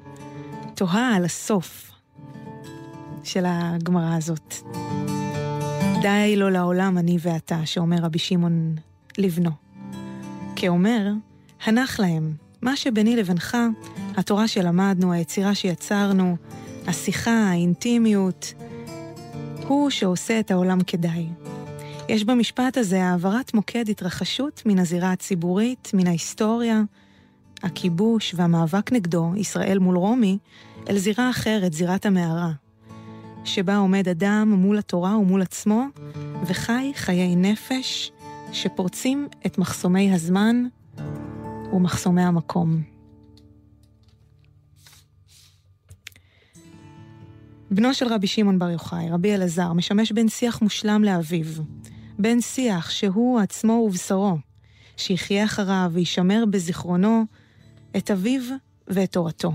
תוהה 0.76 1.16
על 1.16 1.26
הסוף 1.26 1.92
של 3.24 3.44
הגמרא 3.48 4.16
הזאת. 4.18 4.56
די 6.02 6.36
לו 6.38 6.50
לעולם 6.50 6.98
אני 6.98 7.18
ואתה, 7.22 7.66
שאומר 7.66 7.98
רבי 7.98 8.20
שמעון 8.20 8.76
לבנו. 9.18 9.52
כאומר, 10.56 11.08
הנח 11.66 12.00
להם, 12.00 12.34
מה 12.62 12.76
שביני 12.76 13.16
לבינך, 13.16 13.58
התורה 14.18 14.48
שלמדנו, 14.48 15.14
היצירה 15.14 15.56
שיצרנו, 15.56 16.38
השיחה, 16.88 17.32
האינטימיות, 17.50 18.54
הוא 19.68 19.90
שעושה 19.90 20.40
את 20.40 20.52
העולם 20.52 20.84
כדאי. 20.84 21.28
יש 22.10 22.24
במשפט 22.24 22.78
הזה 22.78 23.04
העברת 23.04 23.54
מוקד 23.54 23.90
התרחשות 23.90 24.62
מן 24.66 24.80
הזירה 24.80 25.12
הציבורית, 25.12 25.92
מן 25.94 26.08
ההיסטוריה, 26.08 26.82
הכיבוש 27.64 28.34
והמאבק 28.38 28.92
נגדו, 28.92 29.32
ישראל 29.36 29.80
מול 29.80 29.98
רומי, 29.98 30.38
אל 30.90 30.98
זירה 30.98 31.30
אחרת, 31.30 31.74
זירת 31.74 32.06
המערה, 32.06 32.52
שבה 33.46 33.78
עומד 33.78 34.08
אדם 34.08 34.54
מול 34.58 34.78
התורה 34.78 35.18
ומול 35.18 35.42
עצמו, 35.42 35.86
וחי 36.46 36.92
חיי 36.96 37.36
נפש 37.36 38.12
שפורצים 38.52 39.28
את 39.46 39.58
מחסומי 39.58 40.14
הזמן 40.14 40.66
ומחסומי 41.74 42.22
המקום. 42.22 42.82
בנו 47.72 47.94
של 47.94 48.08
רבי 48.08 48.28
שמעון 48.28 48.60
בר 48.60 48.70
יוחאי, 48.70 49.10
רבי 49.10 49.36
אלעזר, 49.36 49.74
משמש 49.74 50.12
בן 50.12 50.28
שיח 50.28 50.62
מושלם 50.62 51.04
לאביו. 51.04 51.46
בן 52.20 52.42
שיח 52.42 52.90
שהוא 52.90 53.40
עצמו 53.40 53.74
ובשרו, 53.74 54.38
שיחיה 54.98 55.46
אחריו 55.46 55.90
וישמר 55.94 56.44
בזיכרונו 56.50 57.26
את 57.98 58.12
אביו 58.12 58.42
ואת 58.88 59.12
תורתו. 59.12 59.52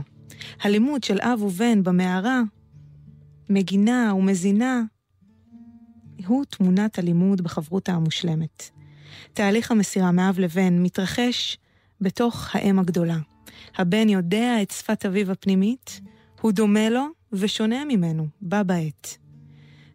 הלימוד 0.60 1.04
של 1.04 1.18
אב 1.20 1.42
ובן 1.42 1.82
במערה, 1.82 2.42
מגינה 3.50 4.12
ומזינה, 4.16 4.82
הוא 6.26 6.44
תמונת 6.44 6.98
הלימוד 6.98 7.40
בחברותה 7.40 7.92
המושלמת. 7.92 8.70
תהליך 9.32 9.70
המסירה 9.70 10.12
מאב 10.12 10.38
לבן 10.38 10.82
מתרחש 10.82 11.58
בתוך 12.00 12.50
האם 12.54 12.78
הגדולה. 12.78 13.18
הבן 13.76 14.08
יודע 14.08 14.62
את 14.62 14.70
שפת 14.70 15.06
אביו 15.06 15.32
הפנימית, 15.32 16.00
הוא 16.40 16.52
דומה 16.52 16.88
לו 16.88 17.06
ושונה 17.32 17.84
ממנו, 17.84 18.26
בה 18.40 18.62
בעת. 18.62 19.18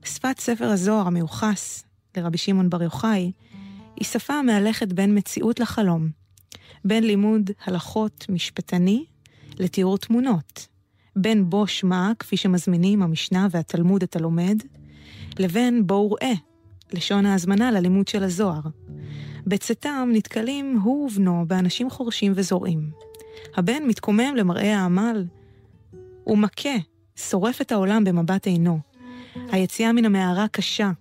שפת 0.06 0.40
ספר 0.40 0.66
הזוהר 0.66 1.08
המיוחס 1.08 1.84
לרבי 2.18 2.38
שמעון 2.38 2.70
בר 2.70 2.84
יוחאי, 2.84 3.32
היא 3.96 4.06
שפה 4.06 4.34
המהלכת 4.34 4.94
בין 4.94 5.18
מציאות 5.18 5.60
לחלום, 5.60 6.10
בין 6.86 7.04
לימוד 7.04 7.52
הלכות 7.66 8.26
משפטני 8.30 9.06
לתיאור 9.60 9.98
תמונות, 9.98 10.68
בין 11.16 11.50
בו 11.50 11.68
שמע, 11.68 12.12
כפי 12.20 12.38
שמזמינים 12.38 13.04
המשנה 13.04 13.48
והתלמוד 13.52 14.04
את 14.04 14.16
הלומד, 14.16 14.58
לבין 15.40 15.88
בואו 15.88 16.12
ראה, 16.12 16.34
לשון 16.94 17.26
ההזמנה 17.26 17.72
ללימוד 17.72 18.08
של 18.08 18.24
הזוהר. 18.24 18.62
בצאתם 19.48 20.10
נתקלים 20.14 20.80
הוא 20.84 21.08
ובנו 21.08 21.44
באנשים 21.48 21.90
חורשים 21.90 22.32
וזורעים. 22.36 22.90
הבן 23.56 23.84
מתקומם 23.88 24.36
למראה 24.36 24.80
העמל, 24.80 25.26
הוא 26.24 26.38
מכה, 26.38 26.78
שורף 27.16 27.62
את 27.62 27.72
העולם 27.72 28.04
במבט 28.04 28.48
עינו. 28.48 28.80
היציאה 29.52 29.94
מן 29.94 30.06
המערה 30.06 30.48
קשה. 30.48 30.92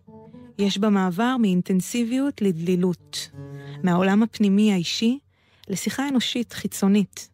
יש 0.59 0.79
בה 0.79 0.91
מעבר 0.91 1.37
מאינטנסיביות 1.41 2.43
לדלילות. 2.43 3.31
מהעולם 3.83 4.23
הפנימי 4.23 4.73
האישי 4.73 5.19
לשיחה 5.71 6.09
אנושית 6.09 6.53
חיצונית. 6.53 7.29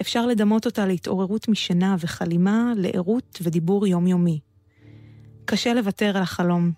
אפשר 0.00 0.26
לדמות 0.26 0.66
אותה 0.66 0.86
להתעוררות 0.86 1.48
משנה 1.48 1.96
וחלימה 1.98 2.72
לערות 2.76 3.38
ודיבור 3.42 3.86
יומיומי. 3.86 4.40
קשה 5.44 5.74
לוותר 5.74 6.16
על 6.16 6.22
החלום, 6.22 6.72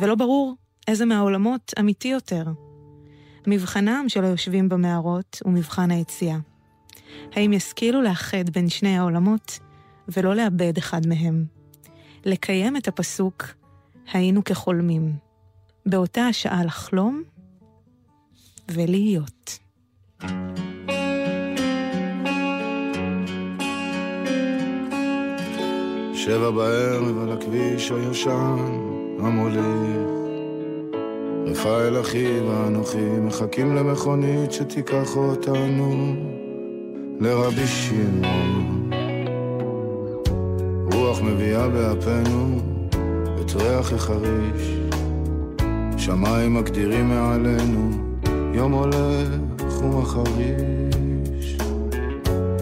ולא 0.00 0.14
ברור 0.14 0.54
איזה 0.88 1.04
מהעולמות 1.04 1.72
אמיתי 1.80 2.08
יותר. 2.08 2.44
מבחנם 3.46 4.04
של 4.08 4.24
היושבים 4.24 4.68
במערות 4.68 5.38
הוא 5.44 5.52
מבחן 5.52 5.90
היציאה. 5.90 6.38
האם 7.32 7.52
ישכילו 7.52 8.02
לאחד 8.02 8.50
בין 8.52 8.68
שני 8.68 8.98
העולמות 8.98 9.58
ולא 10.08 10.34
לאבד 10.34 10.78
אחד 10.78 11.06
מהם? 11.06 11.44
לקיים 12.24 12.76
את 12.76 12.88
הפסוק 12.88 13.44
היינו 14.12 14.44
כחולמים. 14.44 15.16
באותה 15.86 16.26
השעה 16.26 16.64
לחלום 16.64 17.22
ולהיות. 18.68 19.58
שבע 26.14 26.50
בערב 26.50 27.22
על 27.22 27.32
הכביש 27.32 27.92
הישן 27.92 28.56
המוליך. 29.20 30.10
רפאל 31.46 32.00
אחי 32.00 32.40
ואנוכי 32.40 33.08
מחכים 33.22 33.76
למכונית 33.76 34.52
שתיקח 34.52 35.16
אותנו 35.16 36.14
לרבי 37.20 37.66
שמעון. 37.66 38.90
רוח 40.92 41.20
מביאה 41.22 41.68
באפינו 41.68 42.58
את 43.40 43.50
ריח 43.54 43.92
החריש. 43.92 44.80
שמיים 45.96 46.54
מגדירים 46.54 47.08
מעלינו 47.08 47.90
יום 48.54 48.72
הולך 48.72 49.49
ומחריש 49.82 51.58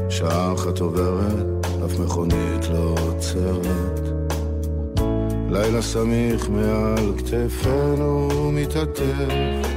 שעה 0.08 0.54
אחת 0.54 0.80
עוברת 0.80 1.66
אף 1.84 1.98
מכונית 1.98 2.68
לא 2.70 2.94
עוצרת. 3.06 4.00
לילה 5.50 5.82
סמיך 5.82 6.48
מעל 6.50 7.12
כתפינו 7.18 8.28
מתעטף. 8.52 9.68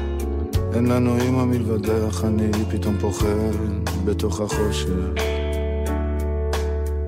אין 0.74 0.86
לנו 0.86 1.18
אמא 1.22 1.46
מלבדך, 1.46 2.26
אני 2.28 2.52
פתאום 2.70 2.98
פוחד 2.98 3.56
בתוך 4.06 4.42
החושך. 4.42 4.88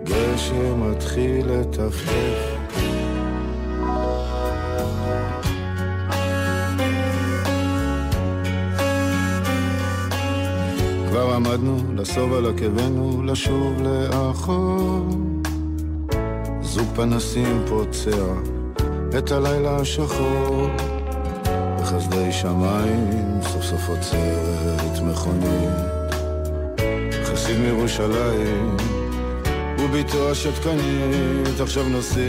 גשם 0.03 0.91
מתחיל 0.91 1.47
לטפטף. 1.51 2.42
כבר 11.43 11.51
עמדנו 11.51 11.93
לסוב 11.95 12.33
על 12.33 12.45
עקבנו, 12.45 13.23
לשוב 13.23 13.81
לאחור. 13.81 15.07
זוג 16.61 16.87
פנסים 16.95 17.65
פוצע 17.67 18.33
את 19.17 19.31
הלילה 19.31 19.75
השחור. 19.75 20.67
בחסדי 21.81 22.31
שמיים 22.31 23.39
סוף 23.41 23.63
סוף 23.63 23.89
עוצרת 23.89 24.99
מכונית. 25.03 26.13
חסיד 27.23 27.57
מירושלים 27.57 28.77
וביתו 29.79 30.31
השתקנית 30.31 31.59
עכשיו 31.59 31.89
נוסעים 31.89 32.23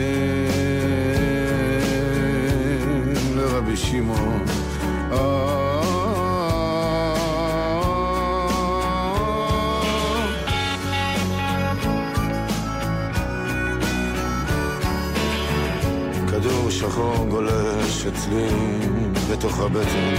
לרבי 3.37 3.77
שמעון. 3.77 4.64
אצלי 18.15 18.49
בתוך 19.33 19.61
הבטן. 19.61 20.15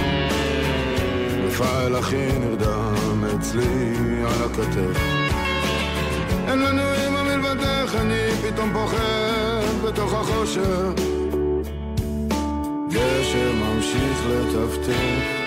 רפאל 1.47 1.99
אחי 1.99 2.27
נרדם 2.39 3.23
אצלי 3.35 3.93
על 4.25 4.43
הכתף. 4.45 4.99
אין 6.47 6.59
לנו 6.59 6.81
אמא 7.07 7.23
מלבדך, 7.23 7.95
אני 7.95 8.31
פתאום 8.41 8.73
פוחד 8.73 9.87
בתוך 9.87 10.13
החושך. 10.13 11.03
גשם 12.89 13.55
ממשיך 13.59 14.25
לטפטף 14.29 15.44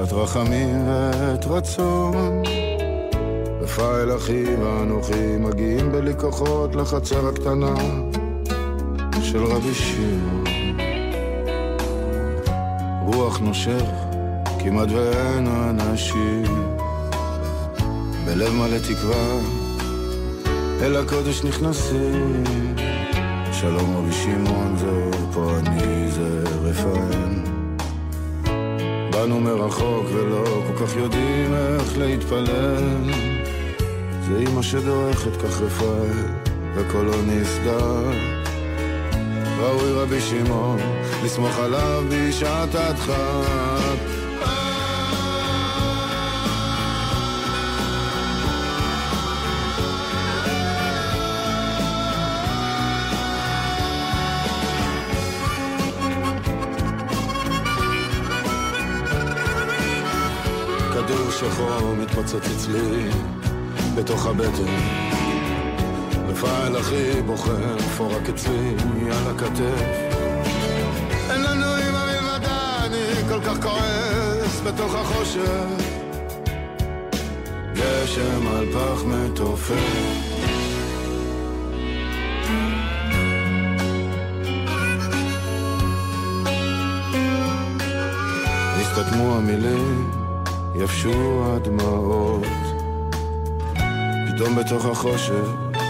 שעת 0.00 0.12
רחמים 0.12 0.88
ועת 0.88 1.44
רצון. 1.46 2.42
רפאל 3.60 4.16
אחי 4.16 4.44
ואנוכי 4.56 5.36
מגיעים 5.38 5.92
בלי 5.92 6.12
כוחות 6.18 6.74
לחצר 6.74 7.28
הקטנה 7.28 7.74
של 9.22 9.44
רבי 9.44 9.74
שמעון. 9.74 10.44
רוח 13.02 13.38
נושך, 13.38 13.84
כמעט 14.58 14.88
ואין 14.90 15.46
אנשים. 15.46 16.74
בלב 18.26 18.52
מלא 18.52 18.78
תקווה, 18.78 19.40
אל 20.82 20.96
הקודש 20.96 21.44
נכנסים. 21.44 22.44
שלום 23.52 23.96
רבי 23.96 24.12
שמעון, 24.12 24.76
זה 24.76 25.10
פה 25.32 25.50
אני, 25.58 26.10
זה 26.10 26.44
רפאל. 26.62 27.49
באנו 29.20 29.40
מרחוק 29.40 30.06
ולא 30.12 30.44
כל 30.44 30.86
כך 30.86 30.96
יודעים 30.96 31.54
איך 31.54 31.98
להתפלל. 31.98 33.10
זה 34.28 34.38
אמא 34.38 34.62
שדורכת 34.62 35.36
כך 35.36 35.60
רפאל 35.60 36.26
וקולו 36.74 37.22
נסגר. 37.26 38.10
ראוי 39.58 39.92
רבי 39.92 40.20
שמעון 40.20 40.78
לסמוך 41.24 41.58
עליו 41.58 42.04
בשעת 42.10 42.74
הדחק 42.74 43.89
מתפוצץ 62.10 62.50
אצלי 62.56 63.10
בתוך 63.94 64.26
הבטן. 64.26 64.72
רפאל 66.28 66.80
אחי 66.80 67.22
בוחר 67.26 67.78
פורק 67.78 68.28
אצלי 68.28 68.74
על 69.12 69.34
הכתף. 69.34 69.84
אין 71.30 71.40
לנו 71.42 71.66
אמא 71.76 72.06
מלבדה, 72.06 72.86
אני 72.86 73.28
כל 73.28 73.40
כך 73.40 73.62
כועס 73.62 74.60
בתוך 74.60 74.94
החושך. 74.94 75.40
גשם 77.74 78.46
על 78.46 78.66
פח 78.72 79.04
מתופף. 79.04 79.74
הסתתמו 88.80 89.36
המילים, 89.36 90.19
יבשו 90.74 91.44
הדמעות. 91.46 92.46
פתאום 94.28 94.56
בתוך 94.56 94.86
החושך, 94.86 95.48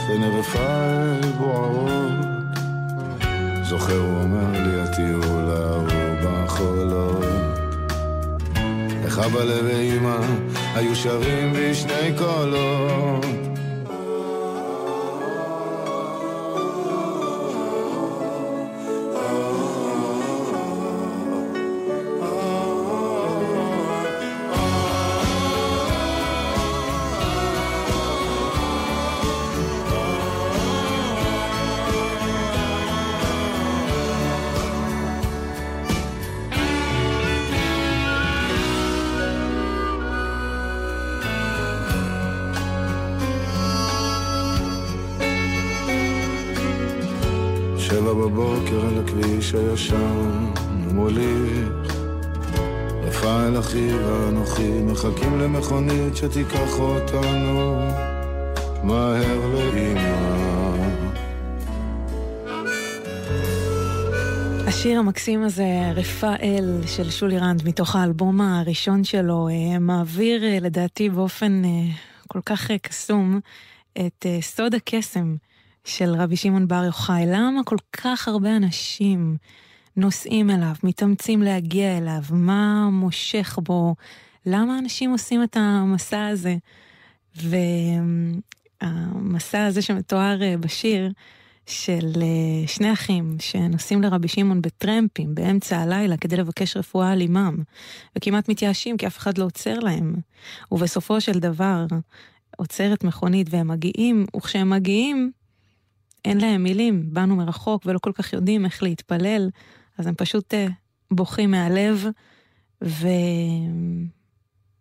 עיני 0.09 0.39
רפאל 0.39 1.21
בוערות. 1.39 1.91
זוכר 3.63 3.99
הוא 3.99 4.23
אומר 4.23 4.53
לי 4.53 4.81
הטיול 4.81 5.51
ההוא 5.51 5.87
בחולות. 6.23 7.25
איך 9.05 9.19
אבא 9.19 9.39
ואמא 9.39 10.17
היו 10.75 10.97
שרים 10.97 11.53
בשני 11.53 12.13
קולות. 12.19 13.40
השיר 64.81 64.99
המקסים 64.99 65.43
הזה, 65.43 65.93
רפאל 65.95 66.81
של 66.87 67.11
שולי 67.11 67.39
רנד, 67.39 67.69
מתוך 67.69 67.97
האלבום 67.97 68.41
הראשון 68.41 69.05
שלו, 69.05 69.49
אה, 69.49 69.79
מעביר 69.79 70.45
אה, 70.45 70.59
לדעתי 70.61 71.09
באופן 71.09 71.65
אה, 71.65 71.71
כל 72.29 72.41
כך 72.47 72.71
קסום 72.71 73.41
את 73.99 74.27
סוד 74.41 74.75
הקסם 74.75 75.37
של 75.85 76.15
רבי 76.19 76.37
שמעון 76.37 76.69
בר 76.69 76.85
יוחאי. 76.85 77.25
למה 77.27 77.65
כל 77.65 77.77
כך 77.93 78.29
הרבה 78.29 78.57
אנשים 78.57 79.37
נוסעים 79.97 80.51
אליו, 80.51 80.75
מתאמצים 80.83 81.43
להגיע 81.43 81.99
אליו? 81.99 82.23
מה 82.31 82.89
מושך 82.93 83.59
בו? 83.63 83.95
למה 84.47 84.79
אנשים 84.79 85.11
עושים 85.11 85.43
את 85.43 85.57
המסע 85.57 86.27
הזה? 86.27 86.57
והמסע 88.83 89.67
הזה 89.67 89.83
שמתואר 89.83 90.39
בשיר, 90.61 91.13
של 91.71 92.13
שני 92.67 92.93
אחים 92.93 93.37
שנוסעים 93.41 94.03
לרבי 94.03 94.29
שמעון 94.29 94.63
בטרמפים 94.63 95.35
באמצע 95.35 95.79
הלילה 95.79 96.17
כדי 96.17 96.37
לבקש 96.37 96.77
רפואה 96.77 97.13
על 97.13 97.23
אמם, 97.23 97.59
וכמעט 98.17 98.49
מתייאשים 98.49 98.97
כי 98.97 99.07
אף 99.07 99.19
אחד 99.19 99.39
לא 99.39 99.45
עוצר 99.45 99.79
להם. 99.79 100.15
ובסופו 100.73 101.21
של 101.21 101.39
דבר 101.39 101.87
עוצרת 102.57 103.05
מכונית 103.05 103.47
והם 103.51 103.69
מגיעים, 103.69 104.27
וכשהם 104.37 104.71
מגיעים, 104.71 105.33
אין 106.25 106.41
להם 106.41 106.63
מילים, 106.63 107.15
באנו 107.15 107.37
מרחוק 107.37 107.83
ולא 107.87 107.99
כל 107.99 108.13
כך 108.15 108.33
יודעים 108.33 108.65
איך 108.65 108.83
להתפלל, 108.83 109.51
אז 109.99 110.07
הם 110.07 110.15
פשוט 110.15 110.55
בוכים 111.11 111.51
מהלב, 111.51 112.07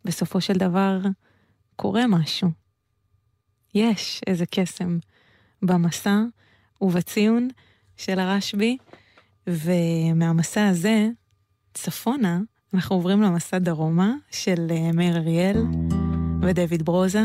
ובסופו 0.06 0.42
של 0.42 0.54
דבר 0.54 1.00
קורה 1.76 2.08
משהו. 2.08 2.50
יש 3.76 4.22
איזה 4.28 4.46
קסם 4.46 4.98
במסע. 5.62 6.22
ובציון 6.82 7.48
של 7.98 8.20
הרשב"י, 8.20 8.78
ומהמסע 9.48 10.68
הזה, 10.68 11.08
צפונה, 11.74 12.40
אנחנו 12.74 12.96
עוברים 12.96 13.22
למסע 13.22 13.60
דרומה 13.60 14.14
של 14.32 14.68
מאיר 14.94 15.18
אריאל 15.18 15.64
ודויד 16.42 16.84
ברוזה. 16.84 17.24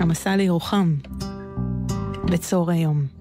המסע 0.00 0.36
לירוחם, 0.36 0.94
בצהרי 2.24 2.76
יום. 2.76 3.19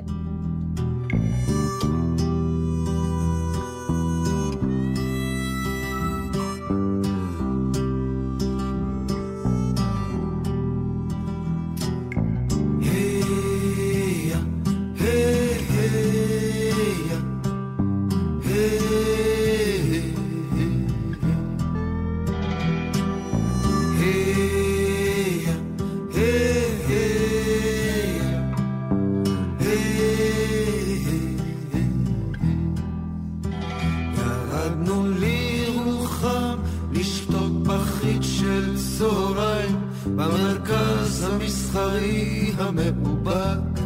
מאובק. 43.03 43.79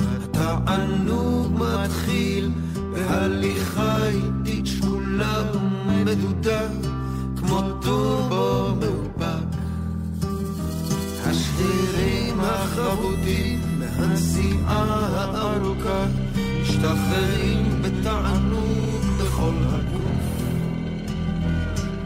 התענוג 0.00 1.52
מתחיל 1.52 2.50
בהליכה 2.92 3.96
איטית 4.06 4.66
שקולה 4.66 5.42
ומדודה, 5.54 6.60
כמו 7.36 7.60
טורבו 7.82 8.74
מאובק. 8.80 9.56
השרירים 11.26 12.40
החבודים 12.40 13.60
מהנסיעה 13.78 14.84
הארוכה 15.34 16.06
משתחררים 16.62 17.82
בתענוג 17.82 19.04
בכל 19.20 19.54
הגוף. 19.68 20.04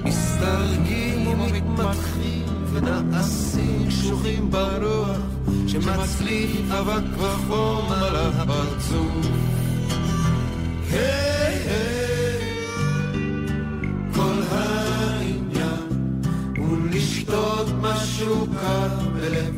מסתרגים 0.04 1.26
ומתפתחים 1.28 2.46
ונעשים 2.72 3.88
קשוחים 3.88 4.50
ברוח 4.50 5.27
שמצליף 5.68 6.70
אבק 6.70 7.18
וחום 7.18 7.92
על 7.92 8.16
הפרצוף. 8.16 9.26
היי 10.90 11.54
היי, 11.68 12.66
כל 14.14 14.42
העניין 14.50 15.88
הוא 16.56 16.78
לשתות 16.90 17.66
משהו 17.80 18.46
קר 18.60 18.88
בלב 19.14 19.57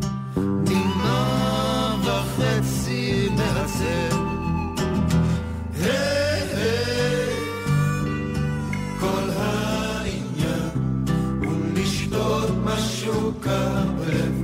Şu 13.05 13.33
kapı 13.43 14.40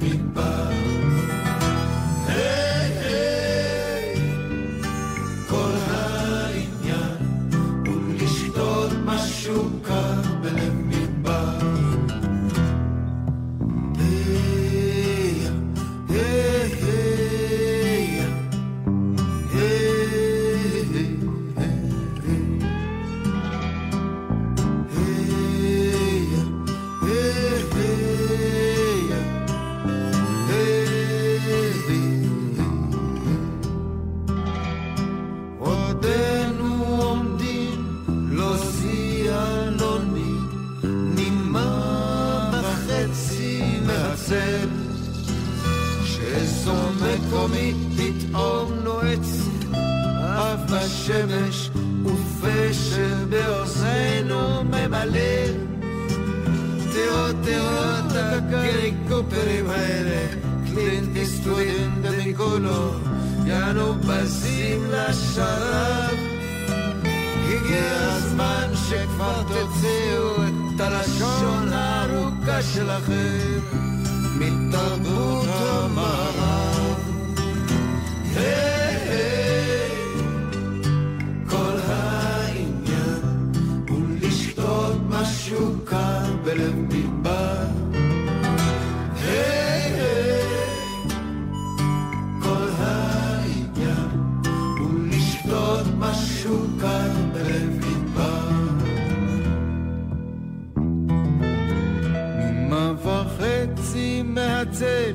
מהצל 104.57 105.11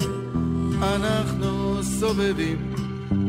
אנחנו 0.82 1.82
סובבים 1.82 2.74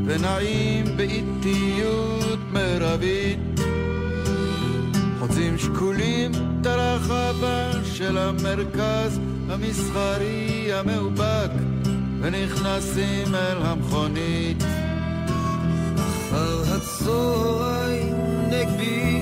ונעים 0.06 0.86
באיטיות 0.98 2.40
מרבית. 2.52 3.40
חוצים 5.20 5.58
שקולים 5.58 6.32
את 6.62 6.66
הרחבה 6.66 7.72
של 7.84 8.18
המרכז 8.18 9.20
המסחרי 9.50 10.74
המאובק 10.74 11.52
ונכנסים 12.22 13.36
אל 13.36 13.58
המכונית. 13.62 14.64
אחר 15.98 16.76
הצהריים 16.76 18.16
נגבי 18.50 19.22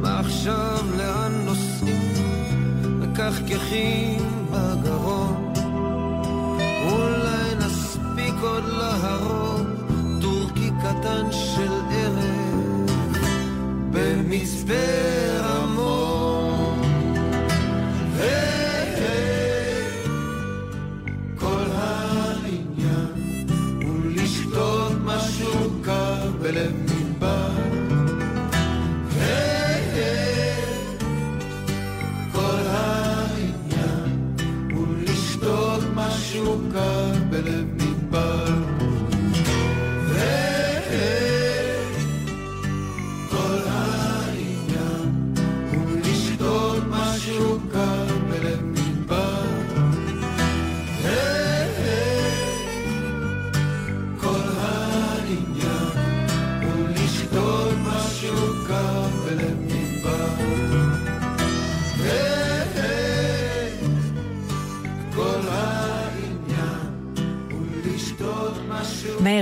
מה 0.00 0.20
עכשיו 0.20 0.84
לאן 0.98 1.32
נוסעים 1.44 2.12
מקחקחים 3.00 4.18
בגרון 4.50 5.07
נספיק 8.38 8.50
עוד 8.50 8.64
להרוג 8.64 9.66
טורקי 10.22 10.70
קטן 10.80 11.32
של 11.32 11.72
ערב 11.90 12.90
במצפה 13.90 15.57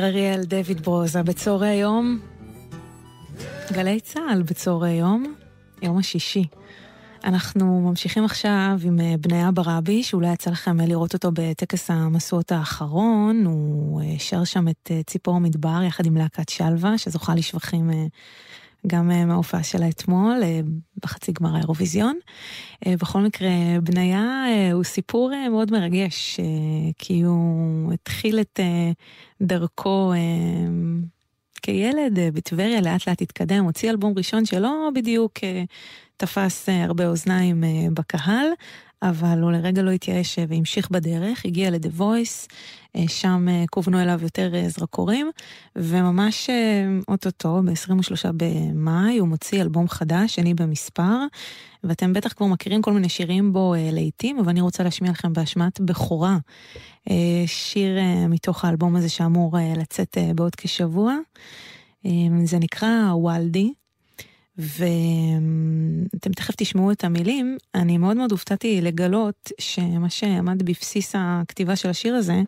אריאל, 0.07 0.45
דויד 0.45 0.81
ברוזה, 0.81 1.23
בצהרי 1.23 1.69
היום. 1.69 2.21
גלי 3.73 4.01
צה"ל 4.01 4.43
בצהרי 4.43 4.91
יום, 4.91 5.35
יום 5.83 5.99
השישי. 5.99 6.45
אנחנו 7.25 7.81
ממשיכים 7.81 8.25
עכשיו 8.25 8.79
עם 8.85 9.01
אה, 9.01 9.15
בניה 9.21 9.51
ברבי, 9.51 10.03
שאולי 10.03 10.33
יצא 10.33 10.51
לכם 10.51 10.81
אה, 10.81 10.87
לראות 10.87 11.15
אותו 11.15 11.31
בטקס 11.35 11.91
המשואות 11.91 12.53
האחרון. 12.53 13.45
הוא 13.47 14.03
אה, 14.03 14.19
שר 14.19 14.45
שם 14.45 14.69
את 14.69 14.91
ציפור 15.07 15.41
מדבר 15.41 15.83
יחד 15.87 16.07
עם 16.07 16.17
להקת 16.17 16.49
שלווה, 16.49 16.99
שזוכה 16.99 17.35
לשבחים 17.35 17.91
גם 18.87 19.11
אה, 19.11 19.25
מההופעה 19.25 19.63
שלה 19.63 19.89
אתמול, 19.89 20.43
אה, 20.43 20.61
בחצי 21.03 21.33
גמר 21.33 21.57
האירוויזיון. 21.57 22.19
אה, 22.87 22.95
בכל 22.97 23.21
מקרה, 23.21 23.49
בניה 23.83 24.45
הוא 24.73 24.85
סיפור 24.85 25.33
מאוד 25.51 25.73
מרגש, 25.73 26.41
כי 26.99 27.23
הוא 27.23 27.93
התחיל 27.93 28.41
את 28.41 28.61
דרכו 29.43 30.13
כילד 31.63 32.19
בטבריה, 32.35 32.81
לאט 32.81 33.09
לאט 33.09 33.23
התקדם, 33.23 33.65
הוציא 33.65 33.91
אלבום 33.91 34.13
ראשון 34.17 34.45
שלא 34.45 34.91
בדיוק 34.95 35.33
תפס 36.17 36.69
הרבה 36.69 37.09
אוזניים 37.09 37.65
בקהל, 37.95 38.47
אבל 39.03 39.39
הוא 39.43 39.53
לרגע 39.53 39.83
לא 39.83 39.91
התייאש 39.91 40.39
אה, 40.39 40.45
והמשיך 40.49 40.91
בדרך, 40.91 41.45
הגיע 41.45 41.71
Voice, 41.99 42.49
אה, 42.97 43.09
שם 43.09 43.47
אה, 43.49 43.65
כוונו 43.71 44.03
אליו 44.03 44.21
יותר 44.23 44.53
זרקורים, 44.69 45.31
וממש 45.77 46.51
אוטוטו, 47.09 47.63
ב-23 47.65 48.33
במאי, 48.37 49.19
הוא 49.19 49.29
מוציא 49.29 49.63
אלבום 49.63 49.89
חדש, 49.89 50.35
שני 50.35 50.55
במספר, 50.55 51.17
ואתם 51.85 52.13
בטח 52.13 52.33
כבר 52.33 52.47
מכירים 52.47 52.83
כל 52.83 52.93
מיני 52.93 53.09
שירים 53.09 53.53
בו 53.53 53.75
לעיתים, 53.93 54.39
אבל 54.39 54.49
אני 54.49 54.61
רוצה 54.61 54.83
להשמיע 54.83 55.11
לכם 55.11 55.33
באשמת 55.33 55.81
בכורה, 55.81 56.39
שיר 57.47 57.99
מתוך 58.29 58.65
האלבום 58.65 58.97
הזה 58.97 59.09
שאמור 59.09 59.57
לצאת 59.77 60.19
בעוד 60.35 60.55
כשבוע. 60.55 61.17
זה 62.45 62.59
נקרא 62.59 63.13
וולדי. 63.13 63.73
ואתם 64.59 66.33
תכף 66.37 66.55
תשמעו 66.57 66.93
את 66.93 67.05
המילים, 67.05 67.57
אני 67.75 67.99
מאוד 67.99 68.17
מאוד 68.17 68.33
הופתעתי 68.33 68.81
לגלות 68.81 69.53
שמה 69.59 70.11
שעמד 70.11 70.63
בבסיס 70.63 71.15
הכתיבה 71.19 71.77
של 71.77 71.89
השיר 71.89 72.15
הזה, 72.15 72.43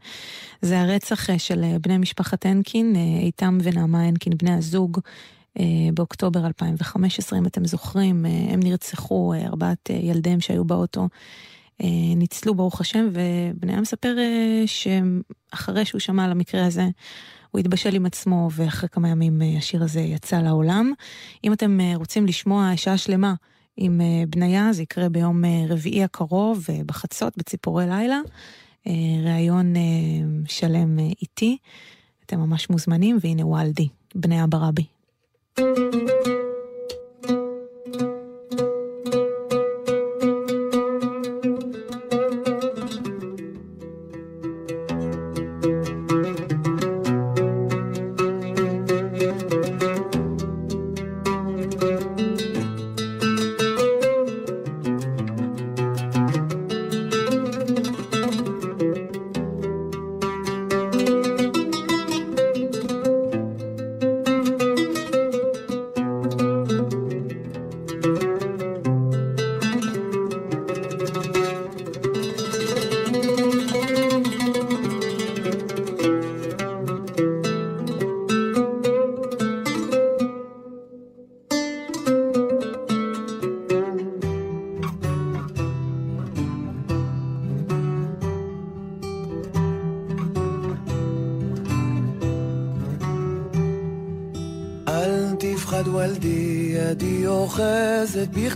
זה 0.63 0.81
הרצח 0.81 1.31
אה, 1.31 1.39
של 1.39 1.65
אה, 1.65 1.79
בני 1.79 1.99
משפחת 1.99 2.47
הנקין, 2.47 2.97
אה, 2.97 3.21
איתם 3.21 3.59
ונעמה 3.63 4.03
הנקין, 4.03 4.33
בני 4.37 4.55
הזוג, 4.55 4.99
באוקטובר 5.95 6.47
2015, 6.47 7.39
אם 7.39 7.47
אתם 7.47 7.65
זוכרים, 7.65 8.27
הם 8.51 8.61
נרצחו, 8.63 9.35
ארבעת 9.45 9.91
ילדיהם 9.91 10.41
שהיו 10.41 10.65
באוטו. 10.65 11.09
ניצלו 12.17 12.55
ברוך 12.55 12.81
השם, 12.81 13.09
ובניהם 13.13 13.81
מספר 13.81 14.17
שאחרי 14.67 15.85
שהוא 15.85 15.99
שמע 15.99 16.25
על 16.25 16.31
המקרה 16.31 16.67
הזה, 16.67 16.89
הוא 17.51 17.59
התבשל 17.59 17.94
עם 17.94 18.07
עצמו, 18.07 18.49
ואחרי 18.53 18.88
כמה 18.88 19.09
ימים 19.09 19.42
אה, 19.42 19.59
השיר 19.59 19.82
הזה 19.82 20.01
יצא 20.01 20.40
לעולם. 20.40 20.92
אם 21.44 21.53
אתם 21.53 21.80
אה, 21.80 21.92
רוצים 21.96 22.26
לשמוע 22.26 22.72
שעה 22.76 22.99
שלמה 22.99 23.34
עם 23.76 24.01
אה, 24.01 24.24
בניה, 24.28 24.72
זה 24.72 24.82
יקרה 24.82 25.09
ביום 25.09 25.44
רביעי 25.68 26.05
הקרוב, 26.05 26.66
בחצות, 26.86 27.36
בציפורי 27.36 27.86
לילה. 27.86 28.20
ראיון 29.24 29.74
שלם 30.46 30.99
איתי. 30.99 31.57
אתם 32.26 32.40
ממש 32.40 32.70
מוזמנים, 32.70 33.18
והנה 33.22 33.46
וולדי, 33.46 33.88
בניה 34.14 34.46
ברבי. 34.46 34.84
היי 35.59 36.38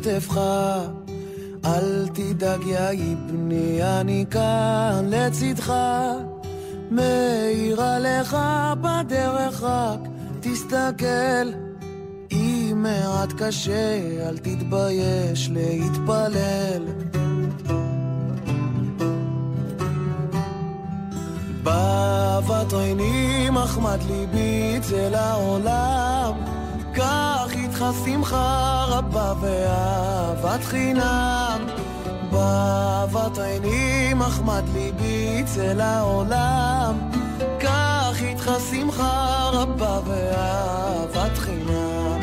בכתפך. 0.02 0.40
אל 1.64 2.08
תדאג 2.14 2.66
יא 2.66 3.14
בני, 3.26 3.82
אני 3.82 4.24
כאן 4.30 5.04
לצדך. 5.08 5.72
מאירה 6.90 7.98
לך 7.98 8.36
בדרך 8.80 9.62
רק 9.62 10.00
תסתכל. 10.40 11.50
אם 12.32 12.72
מעט 12.82 13.32
קשה, 13.38 13.98
אל 14.28 14.38
תתבייש 14.38 15.50
להתפלל. 15.50 16.82
באהבת 21.62 22.72
עיני 22.72 23.50
מחמד 23.50 23.98
ליבי 24.08 24.78
צל 24.82 25.14
העולם 25.14 26.32
קח 26.94 27.48
איתך 27.52 27.84
שמחה 28.04 28.81
רבה 29.12 29.32
ואהבת 29.40 30.64
חינם 30.64 31.66
באהבת 32.30 33.38
עיני 33.38 34.14
מחמד 34.14 34.62
ליבי 34.74 35.42
צל 35.44 35.80
העולם. 35.80 36.98
קח 37.58 38.22
איתך 38.22 38.50
שמחה 38.70 39.50
רבה 39.52 40.00
ואהבת 40.06 41.38
חינם. 41.38 42.20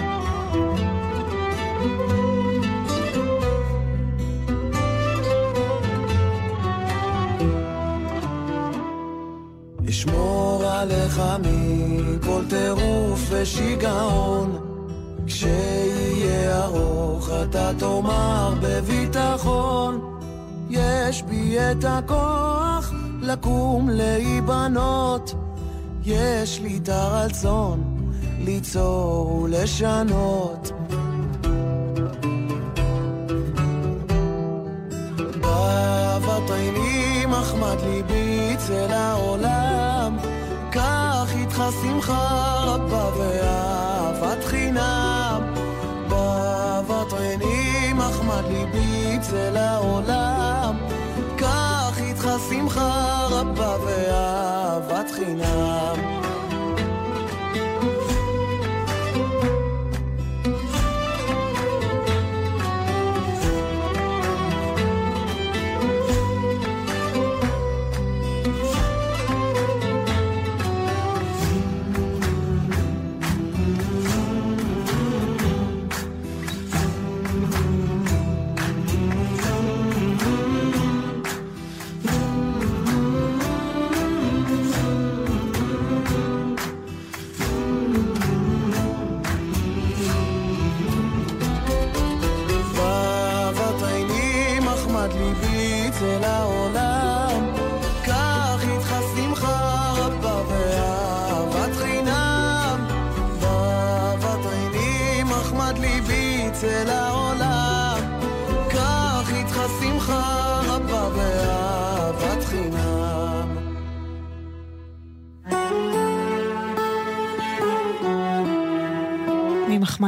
אשמור 9.90 10.64
עליך 10.66 11.22
מכל 11.40 12.42
טירוף 12.50 13.20
ושיגעון 13.30 14.58
כשיהיה 15.28 16.19
ארוך 16.70 17.30
אתה 17.44 17.72
תאמר 17.78 18.54
בביטחון. 18.62 20.18
יש 20.70 21.24
בי 21.24 21.58
את 21.60 21.86
הכוח 21.88 22.94
לקום 23.22 23.90
להיבנות. 23.90 25.36
יש 26.04 26.60
לי 26.60 26.80
את 26.84 26.90
הרצון 26.90 27.84
ליצור 28.40 29.42
ולשנות. 29.44 30.72
באהבת 35.42 36.50
עיני 36.52 37.26
מחמד 37.26 37.78
ליבי 37.86 38.56
צל 38.58 38.92
העולם. 38.92 40.18
קח 40.72 41.28
איתך 41.36 41.64
שמחה 41.82 42.64
רבה 42.66 43.10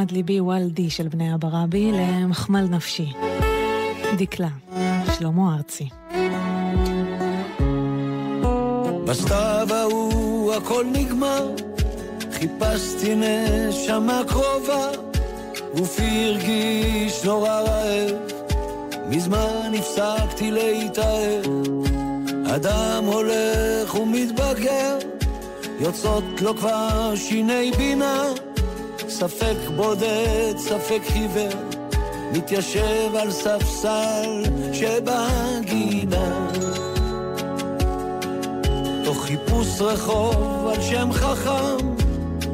ממחמד 0.01 0.11
ליבי 0.11 0.41
וולדי 0.41 0.89
של 0.89 1.07
בני 1.07 1.33
אברבי 1.33 1.91
למחמל 1.91 2.65
נפשי. 2.69 3.13
דקלה, 4.17 4.47
שלמה 5.17 5.55
ארצי. 5.55 5.89
בסתיו 9.05 9.67
ההוא 9.69 10.53
הכל 10.53 10.85
נגמר, 10.93 11.49
חיפשתי 12.31 13.15
נשמה 13.15 14.21
קרובה, 14.27 14.89
גופי 15.77 16.25
הרגיש 16.25 17.25
נורא 17.25 17.49
רעב, 17.49 18.15
מזמן 19.09 19.71
הפסקתי 19.79 20.51
להתאהב. 20.51 21.45
אדם 22.55 23.03
הולך 23.05 23.95
ומתבגר, 23.95 24.97
יוצאות 25.79 26.41
לו 26.41 26.55
כבר 26.57 27.13
שיני 27.15 27.71
בינה, 27.77 28.23
ספק 29.21 29.55
בודד, 29.75 30.53
ספק 30.57 31.01
חיוור, 31.07 31.49
מתיישב 32.31 33.15
על 33.15 33.31
ספסל 33.31 34.43
שבגינה. 34.73 36.47
תוך 39.03 39.25
חיפוש 39.25 39.81
רחוב 39.81 40.67
על 40.67 40.81
שם 40.81 41.09
חכם, 41.13 41.87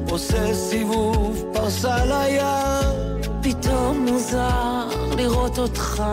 עושה 0.09 0.53
סיבוב 0.53 1.43
פרסה 1.53 2.05
לים. 2.05 3.21
פתאום 3.41 4.05
מוזר 4.05 4.87
לראות 5.17 5.59
אותך, 5.59 6.03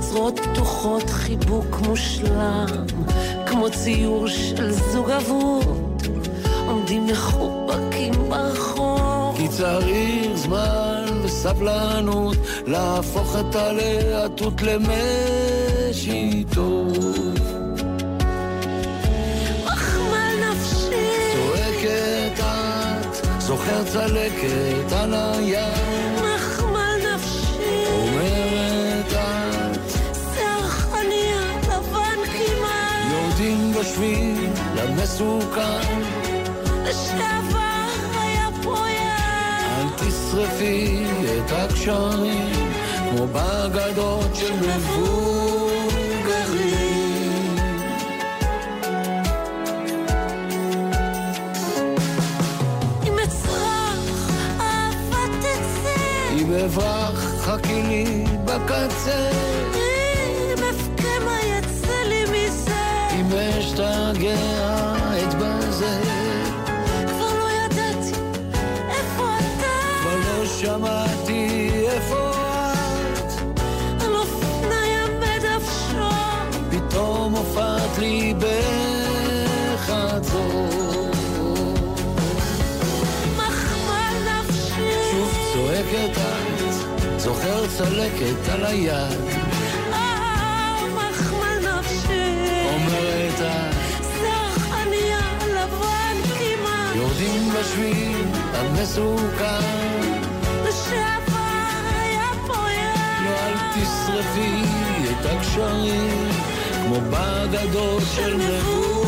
זרועות 0.00 0.40
פתוחות, 0.40 1.10
חיבוק 1.10 1.80
מושלם, 1.86 2.66
כמו 3.46 3.70
ציור 3.70 4.28
של 4.28 4.70
זוג 4.72 5.10
אבוד, 5.10 6.02
עומדים 6.66 7.06
מחובקים 7.06 8.12
ברחוב. 8.28 8.79
צריך 9.50 10.30
זמן 10.34 11.04
וסבלנות 11.22 12.36
להפוך 12.66 13.36
את 13.40 13.54
הלהטות. 13.54 14.54
מחמל 19.64 20.32
נפשי, 20.50 21.10
צועקת 21.32 22.40
את, 22.40 23.26
זוכר 23.38 23.84
צלקת 23.84 24.92
על 24.92 25.14
היד, 25.14 25.64
מחמל 26.16 26.96
נפשי, 27.14 27.84
אומרת 27.92 29.12
את, 29.12 29.90
שיער 30.34 30.62
חניה 30.68 31.52
לבן 31.62 32.20
כמעט, 32.32 33.12
יורדים 33.12 33.72
בשביל 33.72 34.48
למסוכן, 34.76 36.00
לשעבר 36.84 37.39
תשרפי 40.50 41.04
את 41.24 41.52
הקשרים, 41.52 42.52
כמו 43.10 43.26
בגדות 43.26 44.34
של 44.34 44.52
מבוגרים. 44.52 45.20
אם 53.06 53.18
אצרח 53.24 54.30
אהבה 54.60 55.24
תצא, 55.40 56.00
אם 56.38 56.52
אברח 56.64 57.24
חכי 57.40 57.82
לי 57.82 58.24
בקצה, 58.44 59.30
צלקת 87.80 88.48
על 88.52 88.66
היד. 88.66 89.20
מחמל 90.94 91.78
נפשי. 91.78 92.66
אומרת 92.74 93.40
את. 93.40 93.74
זרחניה 94.02 95.20
לבן 95.46 96.16
כמעט. 96.38 96.96
יורדים 96.96 97.52
בשביל 97.60 98.26
המסוכן. 98.54 100.00
לשעבר 100.64 101.80
היה 102.00 102.30
פה 102.46 102.70
יד. 102.70 103.24
לא 103.24 103.30
אל 103.30 103.56
תשרפי 103.74 104.62
את 105.10 105.26
הגשרים, 105.26 106.28
כמו 106.84 107.00
בגדות 107.10 108.02
של. 108.16 108.99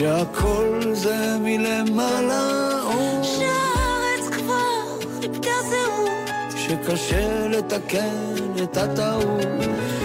שהכל 0.00 0.80
זה 0.92 1.36
מלמעלה, 1.40 2.82
או 2.82 3.20
שהארץ 3.22 4.28
כבר 4.32 5.08
איבדה 5.22 5.50
זהות. 5.70 6.58
שקשה 6.58 7.48
לתקן 7.48 8.34
את 8.62 8.76
הטעות. 8.76 9.46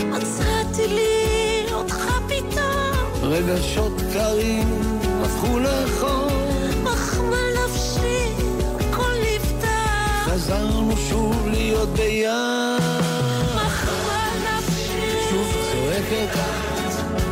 מצאתי 0.06 0.88
לי 0.88 1.66
אותך 1.74 2.10
פתאום. 2.28 3.24
רגשות 3.24 3.93
קרים 4.14 5.00
הפכו 5.24 5.60
לחור, 5.60 6.28
מחמל 6.84 7.54
נפשי, 7.66 8.30
הכל 8.80 9.12
נפתח. 9.22 10.26
חזרנו 10.26 10.98
שוב 11.10 11.48
להיות 11.48 11.89
ביד. 11.89 12.32
מחמל 13.56 14.58
נפשי. 14.58 15.30
שוב 15.30 15.56
צועקת 15.72 16.66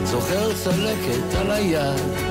זוכר 0.03 0.53
צלקת 0.63 1.35
על 1.39 1.51
היד. 1.51 2.22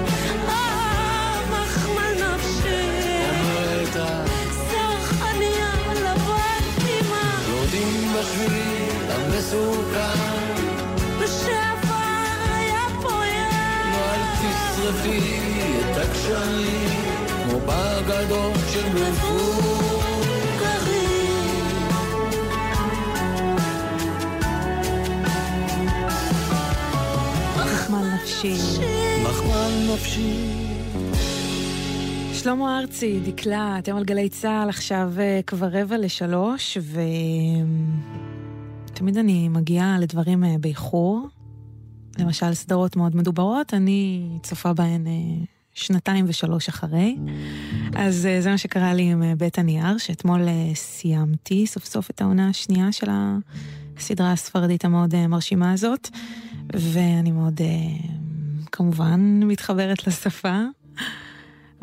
בשביל 8.43 9.11
המסוכן. 9.11 10.53
לשעבר 11.21 12.39
היה 12.55 12.87
יד. 12.89 13.05
לא 13.93 14.03
אל 14.15 14.23
תשרפי 14.39 15.41
את 15.81 15.97
הגשרים, 15.97 16.89
כמו 17.45 17.59
בגדות 17.61 18.61
של 18.73 18.87
מבוגרים. 18.89 20.23
מחמל 27.57 28.07
נפשי. 28.15 28.57
מחמל 29.23 29.93
נפשי. 29.95 30.63
שלמה 32.35 32.81
ארצי, 32.81 33.21
דקלה, 33.21 33.79
אתם 33.79 33.97
על 33.97 34.05
גלי 34.05 34.29
צה"ל 34.29 34.69
עכשיו 34.69 35.13
אה, 35.19 35.41
כבר 35.47 35.69
רבע 35.73 35.99
לשלוש, 35.99 36.79
ותמיד 38.93 39.19
אני 39.19 39.49
מגיעה 39.49 39.99
לדברים 39.99 40.45
אה, 40.45 40.55
באיחור. 40.61 41.29
למשל, 42.19 42.55
סדרות 42.55 42.97
מאוד 42.97 43.17
מדוברות, 43.17 43.75
אני 43.75 44.29
צופה 44.43 44.73
בהן 44.73 45.07
אה, 45.07 45.13
שנתיים 45.75 46.25
ושלוש 46.29 46.69
אחרי. 46.69 47.17
אז 47.97 48.27
אה, 48.27 48.41
זה 48.41 48.51
מה 48.51 48.59
שקרה 48.59 48.95
לי 48.95 49.03
עם 49.03 49.23
בית 49.39 49.59
הנייר, 49.59 49.99
שאתמול 49.99 50.41
סיימתי 50.75 51.67
סוף 51.67 51.85
סוף 51.85 52.11
את 52.11 52.21
העונה 52.21 52.49
השנייה 52.49 52.93
של 52.93 53.07
הסדרה 53.11 54.33
הספרדית 54.33 54.85
המאוד 54.85 55.27
מרשימה 55.27 55.73
הזאת, 55.73 56.09
ואני 56.73 57.31
מאוד 57.31 57.61
כמובן 58.73 59.41
מתחברת 59.43 60.07
לשפה. 60.07 60.59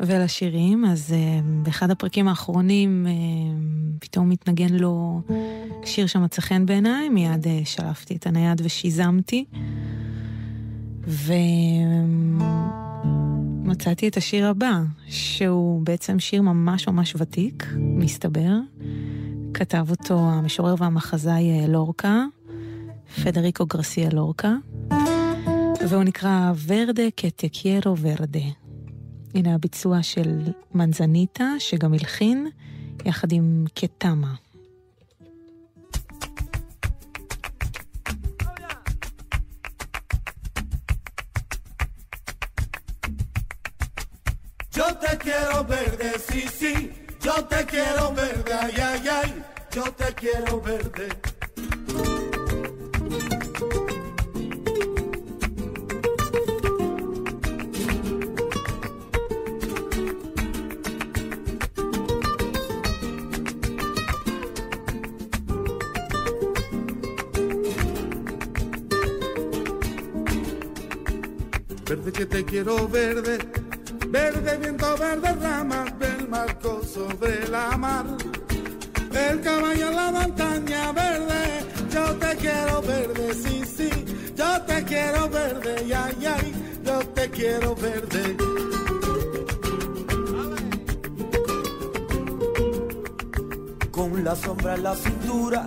ולשירים, 0.00 0.84
אז 0.84 1.10
uh, 1.10 1.14
באחד 1.64 1.90
הפרקים 1.90 2.28
האחרונים 2.28 3.06
uh, 3.06 3.10
פתאום 4.00 4.28
מתנגן 4.28 4.72
לו 4.72 5.20
שיר 5.84 6.06
שמצא 6.06 6.42
חן 6.42 6.66
בעיניי, 6.66 7.08
מיד 7.08 7.44
uh, 7.44 7.48
שלפתי 7.64 8.16
את 8.16 8.26
הנייד 8.26 8.60
ושיזמתי. 8.64 9.44
ומצאתי 13.64 14.08
את 14.08 14.16
השיר 14.16 14.48
הבא, 14.48 14.82
שהוא 15.08 15.82
בעצם 15.82 16.18
שיר 16.18 16.42
ממש 16.42 16.88
ממש 16.88 17.14
ותיק, 17.18 17.66
מסתבר. 17.76 18.58
כתב 19.54 19.86
אותו 19.90 20.18
המשורר 20.18 20.74
והמחזאי 20.78 21.68
לורקה, 21.68 22.24
פדריקו 23.24 23.66
גרסיה 23.66 24.08
לורקה, 24.12 24.54
והוא 25.88 26.04
נקרא 26.04 26.52
ורדה 26.66 27.10
קטקיירו 27.16 27.96
ורדה. 27.98 28.59
הנה 29.34 29.54
הביצוע 29.54 30.02
של 30.02 30.38
מנזניטה, 30.74 31.44
שגם 31.58 31.92
הלחין, 31.92 32.46
יחד 33.04 33.32
עם 33.32 33.64
קטמה. 33.74 34.34
Yo 44.76 44.86
te 45.02 45.12
quiero 45.24 45.58
verde. 45.64 46.10
Yo 47.26 47.34
te 47.50 47.66
quiero 47.66 48.14
verde, 48.14 48.52
ay, 48.62 48.76
ay, 48.88 49.08
ay. 49.18 49.30
Yo 49.74 49.84
te 49.92 50.08
quiero 50.20 50.60
verde. 50.60 51.08
Verde 72.00 72.12
que 72.12 72.24
te 72.24 72.44
quiero 72.46 72.88
verde, 72.88 73.36
verde 74.08 74.56
viento, 74.56 74.96
verde 74.96 75.32
ramas 75.34 75.98
del 75.98 76.28
marco 76.28 76.80
sobre 76.82 77.46
la 77.48 77.76
mar. 77.76 78.06
El 79.12 79.40
caballo 79.42 79.88
en 79.90 79.96
la 79.96 80.10
montaña 80.10 80.92
verde, 80.92 81.42
yo 81.92 82.04
te 82.16 82.36
quiero 82.36 82.80
verde, 82.80 83.34
sí, 83.34 83.62
sí, 83.66 83.90
yo 84.34 84.62
te 84.62 84.82
quiero 84.84 85.28
verde, 85.28 85.94
ay, 85.94 86.26
ay, 86.26 86.80
yo 86.82 87.00
te 87.00 87.30
quiero 87.30 87.76
verde. 87.76 88.36
Con 93.90 94.24
la 94.24 94.34
sombra 94.36 94.74
en 94.74 94.82
la 94.84 94.96
cintura, 94.96 95.66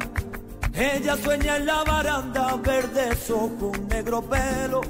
ella 0.74 1.16
sueña 1.16 1.58
en 1.58 1.68
la 1.68 1.84
baranda, 1.84 2.56
verde 2.56 3.12
ojos, 3.30 3.80
negro 3.88 4.24
pelo 4.24 4.82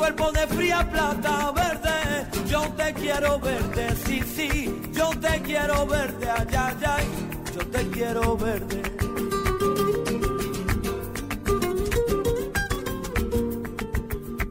cuerpo 0.00 0.32
de 0.32 0.46
fría 0.46 0.90
plata 0.90 1.52
verde. 1.52 1.98
Yo 2.48 2.62
te 2.78 2.94
quiero 2.94 3.38
verde, 3.38 3.84
sí, 4.06 4.22
sí, 4.34 4.80
yo 4.92 5.10
te 5.20 5.42
quiero 5.42 5.86
verde, 5.86 6.26
ay, 6.30 6.46
ay, 6.96 7.04
yo 7.54 7.66
te 7.66 7.82
quiero 7.90 8.36
verde. 8.38 8.80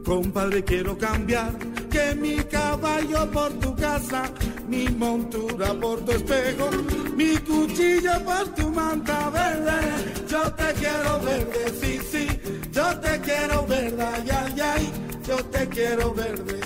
Compadre, 0.04 0.62
quiero 0.62 0.96
cambiar 0.96 1.50
que 1.90 2.14
mi 2.14 2.36
caballo 2.44 3.28
por 3.32 3.50
tu 3.54 3.74
casa, 3.74 4.22
mi 4.68 4.86
montura 4.88 5.74
por 5.74 5.98
tu 6.04 6.12
espejo, 6.12 6.70
mi 7.16 7.36
cuchillo 7.38 8.14
por 8.24 8.46
tu 8.54 8.70
manta 8.70 9.30
verde. 9.30 9.78
Yo 10.28 10.42
te 10.52 10.68
quiero 10.74 11.12
verde, 11.28 11.62
sí, 11.80 11.98
sí, 12.12 12.26
yo 12.70 12.86
te 13.00 13.20
quiero 13.20 13.66
verde, 13.66 14.00
ay, 14.14 14.30
ay, 14.30 14.49
yo 15.30 15.36
te 15.44 15.68
quiero 15.68 16.12
verde. 16.12 16.58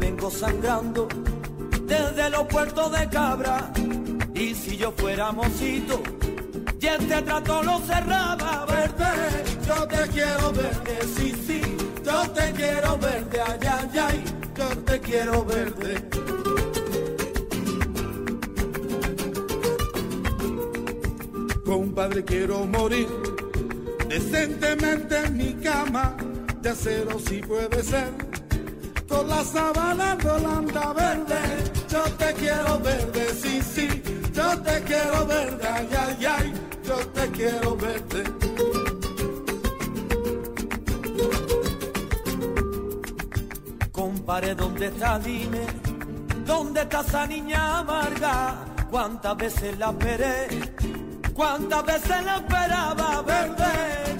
Vengo 0.00 0.30
sangrando 0.30 1.08
desde 1.86 2.28
los 2.30 2.44
puertos 2.46 2.92
de 2.92 3.08
Cabra. 3.08 3.72
Y 4.34 4.54
si 4.54 4.76
yo 4.76 4.92
fuera 4.92 5.32
mocito, 5.32 6.02
y 6.88 7.02
este 7.02 7.22
trato 7.22 7.62
lo 7.62 7.78
cerraba. 7.80 8.66
Verde. 8.66 9.44
Yo 9.66 9.86
te 9.86 10.08
quiero 10.08 10.52
verde, 10.52 10.98
sí, 11.16 11.32
sí, 11.46 11.60
yo 12.04 12.30
te 12.30 12.52
quiero 12.52 12.96
verde, 12.98 13.40
ay, 13.46 13.58
ay, 13.68 13.98
ay, 13.98 14.24
yo 14.56 14.68
te 14.78 15.00
quiero 15.00 15.44
verde. 15.44 16.08
Compadre, 21.64 22.24
quiero 22.24 22.64
morir 22.66 23.08
decentemente 24.08 25.18
en 25.18 25.36
mi 25.36 25.52
cama, 25.54 26.16
de 26.62 26.70
acero 26.70 27.18
si 27.18 27.40
puede 27.42 27.82
ser, 27.82 28.10
con 29.06 29.28
la 29.28 29.44
sabana 29.44 30.16
rolanda 30.16 30.94
verde, 30.94 31.40
yo 31.90 32.02
te 32.16 32.32
quiero 32.34 32.78
verde, 32.80 33.26
sí, 33.42 33.60
sí, 33.60 34.02
yo 34.32 34.58
te 34.62 34.82
quiero 34.84 35.26
verde, 35.26 35.68
ay, 35.68 35.88
ay, 35.92 36.26
ay, 36.26 36.67
yo 36.88 36.96
te 37.08 37.30
quiero 37.32 37.76
verde. 37.76 38.24
Compare, 43.92 44.54
¿dónde 44.54 44.86
está? 44.86 45.18
Dime, 45.18 45.66
¿dónde 46.46 46.80
está 46.82 47.00
esa 47.00 47.26
niña 47.26 47.80
amarga? 47.80 48.64
¿Cuántas 48.90 49.36
veces 49.36 49.78
la 49.78 49.90
esperé? 49.90 50.48
¿Cuántas 51.34 51.84
veces 51.84 52.24
la 52.24 52.36
esperaba 52.36 53.22
verde? 53.22 53.72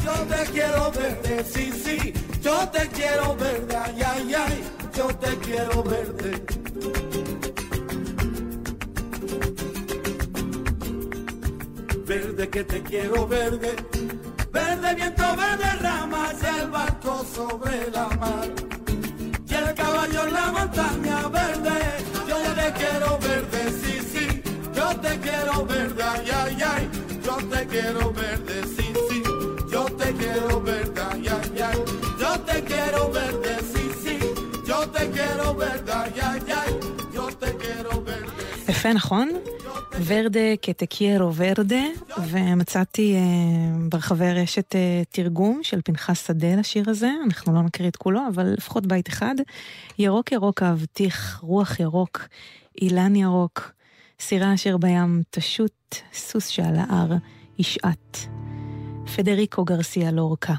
Yo 0.04 0.12
te 0.32 0.50
quiero 0.52 0.92
verde, 0.92 1.44
sí, 1.44 1.72
sí, 1.72 2.12
yo 2.42 2.68
te 2.68 2.86
quiero 2.88 3.34
verde, 3.36 3.76
ay, 3.76 4.02
ay, 4.02 4.34
ay, 4.34 4.64
yo 4.94 5.06
te 5.06 5.38
quiero 5.38 5.82
verde. 5.82 7.07
Verde 12.17 12.49
que 12.49 12.63
te 12.63 12.81
quiero 12.83 13.25
verde, 13.27 13.75
verde 14.51 14.95
viento, 14.95 15.23
verde 15.37 15.69
ramas 15.81 16.35
y 16.41 16.59
el 16.61 16.69
barco 16.69 17.25
sobre 17.33 17.89
la 17.91 18.07
mar. 18.19 18.49
Y 19.47 19.53
el 19.53 19.73
caballo 19.73 20.27
en 20.27 20.33
la 20.33 20.51
montaña 20.51 21.27
verde, 21.29 21.79
yo 22.27 22.37
te 22.59 22.73
quiero 22.73 23.17
verde, 23.19 23.61
sí, 23.81 23.99
sí, 24.11 24.41
yo 24.75 24.87
te 24.99 25.17
quiero 25.19 25.65
verde, 25.65 26.03
ay, 26.03 26.29
ay, 26.31 26.57
ay, 26.61 26.89
yo 27.23 27.35
te 27.47 27.67
quiero 27.67 28.11
verde, 28.11 28.63
sí, 28.75 28.93
sí, 29.09 29.23
yo 29.71 29.85
te 29.85 30.13
quiero 30.13 30.61
verde, 30.61 31.01
ay, 31.09 31.27
ay, 31.27 31.61
ay, 31.61 31.83
yo 32.19 32.39
te 32.41 32.63
quiero 32.63 33.11
verde, 33.11 33.57
sí, 33.73 33.91
sí, 34.03 34.19
yo 34.67 34.79
te 34.89 35.09
quiero 35.09 35.55
verde, 35.55 35.91
ay, 35.93 36.13
ay, 36.21 36.41
ay, 36.61 36.79
yo 37.13 37.27
te 37.27 37.55
quiero 37.55 38.01
verde. 38.01 38.43
יפה, 38.67 38.93
נכון? 38.93 39.29
ורדה 40.04 40.56
כתקיירו 40.62 41.34
ורדה, 41.34 41.84
ומצאתי 42.28 43.14
אה, 43.14 43.20
ברחבי 43.88 44.26
הרשת 44.26 44.76
אה, 44.76 45.02
תרגום 45.10 45.60
של 45.62 45.80
פנחס 45.84 46.26
שדה 46.26 46.54
לשיר 46.56 46.90
הזה, 46.90 47.10
אנחנו 47.24 47.54
לא 47.54 47.62
נקריא 47.62 47.88
את 47.88 47.96
כולו, 47.96 48.20
אבל 48.34 48.46
לפחות 48.46 48.86
בית 48.86 49.08
אחד. 49.08 49.34
ירוק 49.98 50.32
ירוק 50.32 50.62
אהבתיך, 50.62 51.38
רוח 51.42 51.80
ירוק, 51.80 52.28
אילן 52.82 53.16
ירוק, 53.16 53.72
סירה 54.20 54.54
אשר 54.54 54.76
בים 54.76 55.22
תשוט, 55.30 55.94
סוס 56.12 56.46
שעל 56.46 56.76
ההר 56.76 57.12
ישעט. 57.58 58.18
פדריקו 59.16 59.64
גרסיה 59.64 60.10
לורקה. 60.10 60.54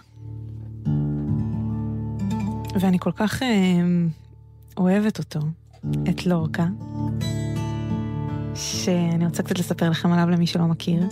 ואני 2.80 3.00
כל 3.00 3.12
כך 3.12 3.44
אה, 3.44 3.48
אוהבת 4.78 5.20
אותו, 5.20 5.40
את 6.10 6.26
לורקה. 6.26 6.66
שאני 8.56 9.26
רוצה 9.26 9.44
קצת 9.44 9.60
לספר 9.60 9.90
לכם 9.90 10.12
עליו 10.12 10.30
למי 10.30 10.48
שלא 10.48 10.66
מכיר. 10.66 11.04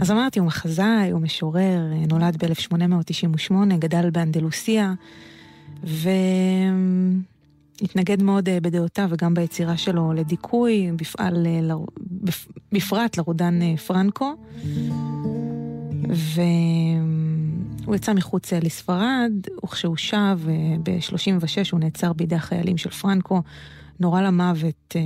אז 0.00 0.10
אמרתי, 0.10 0.38
הוא 0.38 0.46
מחזאי, 0.46 1.10
הוא 1.10 1.20
משורר, 1.20 1.80
נולד 2.08 2.44
ב-1898, 2.44 3.54
גדל 3.78 4.10
באנדלוסיה, 4.10 4.94
והתנגד 7.80 8.22
מאוד 8.22 8.48
אה, 8.48 8.60
בדעותיו 8.60 9.08
וגם 9.10 9.34
ביצירה 9.34 9.76
שלו 9.76 10.12
לדיכוי, 10.12 10.90
בפעל, 10.96 11.46
אה, 11.46 11.60
ל... 11.62 11.72
בפרט 12.72 13.18
לרודן 13.18 13.62
אה, 13.62 13.76
פרנקו. 13.76 14.34
והוא 16.08 17.94
יצא 17.94 18.12
מחוץ 18.12 18.52
לספרד, 18.52 19.32
וכשהוא 19.64 19.96
שב 19.96 20.38
ב-36 20.82 21.70
הוא 21.72 21.80
נעצר 21.80 22.12
בידי 22.12 22.34
החיילים 22.34 22.76
של 22.76 22.90
פרנקו. 22.90 23.42
נורה 24.00 24.22
למוות 24.22 24.96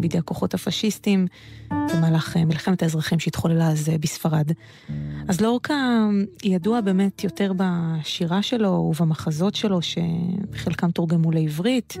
בידי 0.00 0.18
הכוחות 0.18 0.54
הפשיסטים 0.54 1.26
במהלך 1.70 2.36
אה, 2.36 2.44
מלחמת 2.44 2.82
האזרחים 2.82 3.18
שהתחוללה 3.18 3.68
אז 3.68 3.88
אה, 3.88 3.98
בספרד. 3.98 4.52
אז 5.28 5.40
לורקה 5.40 6.08
ידוע 6.44 6.80
באמת 6.80 7.24
יותר 7.24 7.52
בשירה 7.56 8.42
שלו 8.42 8.70
ובמחזות 8.70 9.54
שלו, 9.54 9.78
שחלקם 9.82 10.90
תורגמו 10.90 11.30
לעברית, 11.30 11.96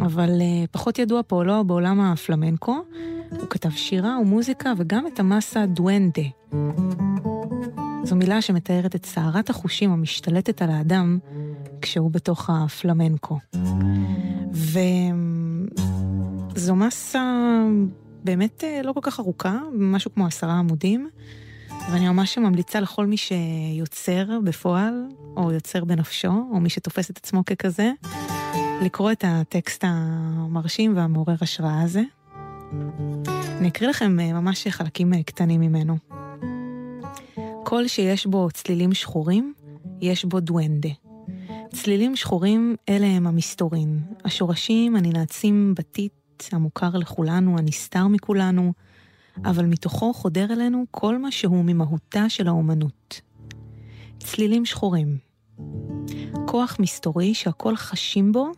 אבל 0.00 0.40
אה, 0.40 0.64
פחות 0.70 0.98
ידוע 0.98 1.22
פועלו 1.22 1.56
לא 1.56 1.62
בעולם 1.62 2.00
הפלמנקו. 2.00 2.82
הוא 3.30 3.48
כתב 3.50 3.70
שירה 3.70 4.18
ומוזיקה 4.20 4.72
וגם 4.78 5.06
את 5.06 5.20
המסה 5.20 5.66
דואנדה. 5.66 6.22
זו 8.04 8.16
מילה 8.16 8.42
שמתארת 8.42 8.94
את 8.94 9.06
סערת 9.06 9.50
החושים 9.50 9.90
המשתלטת 9.90 10.62
על 10.62 10.70
האדם 10.70 11.18
כשהוא 11.82 12.10
בתוך 12.10 12.50
הפלמנקו. 12.50 13.38
וזו 16.54 16.76
מסה 16.76 17.22
באמת 18.24 18.64
אה, 18.64 18.80
לא 18.84 18.92
כל 18.92 19.00
כך 19.02 19.20
ארוכה, 19.20 19.58
משהו 19.72 20.14
כמו 20.14 20.26
עשרה 20.26 20.58
עמודים, 20.58 21.10
ואני 21.70 22.08
ממש 22.08 22.38
ממליצה 22.38 22.80
לכל 22.80 23.06
מי 23.06 23.16
שיוצר 23.16 24.40
בפועל, 24.44 25.06
או 25.36 25.52
יוצר 25.52 25.84
בנפשו, 25.84 26.32
או 26.52 26.60
מי 26.60 26.70
שתופס 26.70 27.10
את 27.10 27.16
עצמו 27.16 27.44
ככזה, 27.44 27.90
לקרוא 28.82 29.12
את 29.12 29.24
הטקסט 29.26 29.84
המרשים 29.86 30.96
והמעורר 30.96 31.36
השראה 31.40 31.82
הזה. 31.82 32.02
אני 33.58 33.68
אקריא 33.68 33.90
לכם 33.90 34.20
אה, 34.20 34.32
ממש 34.32 34.68
חלקים 34.68 35.14
אה, 35.14 35.22
קטנים 35.22 35.60
ממנו. 35.60 35.96
קול 37.74 37.88
שיש 37.88 38.26
בו 38.26 38.48
צלילים 38.52 38.94
שחורים, 38.94 39.54
יש 40.00 40.24
בו 40.24 40.40
דואנדה. 40.40 40.88
צלילים 41.72 42.16
שחורים 42.16 42.76
אלה 42.88 43.06
הם 43.06 43.26
המסתורין, 43.26 44.00
השורשים 44.24 44.96
הננעצים 44.96 45.74
בטיט 45.78 46.42
המוכר 46.52 46.90
לכולנו, 46.96 47.58
הנסתר 47.58 48.06
מכולנו, 48.06 48.72
אבל 49.44 49.66
מתוכו 49.66 50.12
חודר 50.12 50.52
אלינו 50.52 50.84
כל 50.90 51.18
מה 51.18 51.30
שהוא 51.30 51.64
ממהותה 51.64 52.28
של 52.28 52.48
האומנות. 52.48 53.20
צלילים 54.18 54.66
שחורים. 54.66 55.18
כוח 56.46 56.76
מסתורי 56.80 57.34
שהכל 57.34 57.76
חשים 57.76 58.32
בו, 58.32 58.52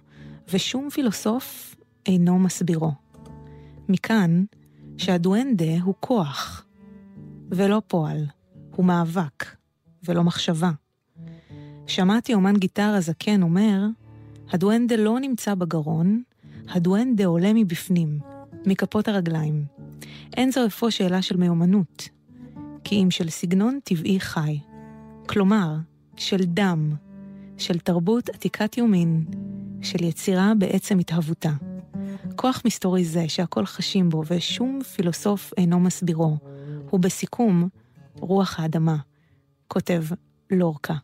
ושום 0.53 0.91
פילוסוף 0.91 1.77
אינו 2.07 2.39
מסבירו. 2.39 2.93
מכאן 3.89 4.45
שהדואנדה 4.99 5.83
הוא 5.83 5.95
כוח, 6.01 6.65
ולא 7.51 7.83
פועל, 7.87 8.27
הוא 8.77 8.85
מאבק, 8.85 9.45
ולא 10.09 10.25
מחשבה. 10.25 10.71
שמעתי 11.87 12.35
אומן 12.35 12.57
גיטרה 12.57 13.01
זקן 13.01 13.43
אומר, 13.43 13.87
הדואנדה 14.51 14.97
לא 14.97 15.21
נמצא 15.21 15.55
בגרון, 15.55 16.23
הדואנדה 16.69 17.27
עולה 17.27 17.53
מבפנים, 17.55 18.19
מכפות 18.67 19.09
הרגליים. 19.09 19.65
אין 20.37 20.53
זו 20.53 20.67
אפוא 20.67 20.91
שאלה 20.91 21.23
של 21.23 21.37
מיומנות, 21.37 22.09
כי 22.85 23.03
אם 23.03 23.11
של 23.11 23.31
סגנון 23.31 23.79
טבעי 23.85 24.21
חי. 24.21 24.59
כלומר, 25.27 25.77
של 26.17 26.45
דם, 26.45 26.93
של 27.59 27.79
תרבות 27.79 28.29
עתיקת 28.29 28.79
יומין, 28.79 29.25
של 29.83 30.05
יצירה 30.05 30.53
בעצם 30.59 30.99
התהוותה. 30.99 31.53
כוח 32.37 32.63
מסתורי 32.65 33.05
זה 33.05 33.29
שהכל 33.29 33.67
חשים 33.67 34.09
בו 34.09 34.23
ושום 34.27 34.83
פילוסוף 34.83 35.53
אינו 35.57 35.81
מסבירו, 35.81 36.37
הוא 36.91 37.01
בסיכום 37.01 37.69
רוח 38.21 38.61
האדמה, 38.61 38.97
כותב 39.69 40.03
לורקה. 40.51 40.95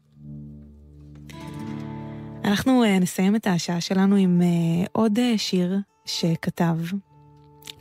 אנחנו 2.44 2.84
uh, 2.84 3.00
נסיים 3.00 3.36
את 3.36 3.46
השעה 3.46 3.80
שלנו 3.80 4.16
עם 4.16 4.40
uh, 4.40 4.88
עוד 4.92 5.18
uh, 5.18 5.38
שיר 5.38 5.78
שכתב 6.04 6.76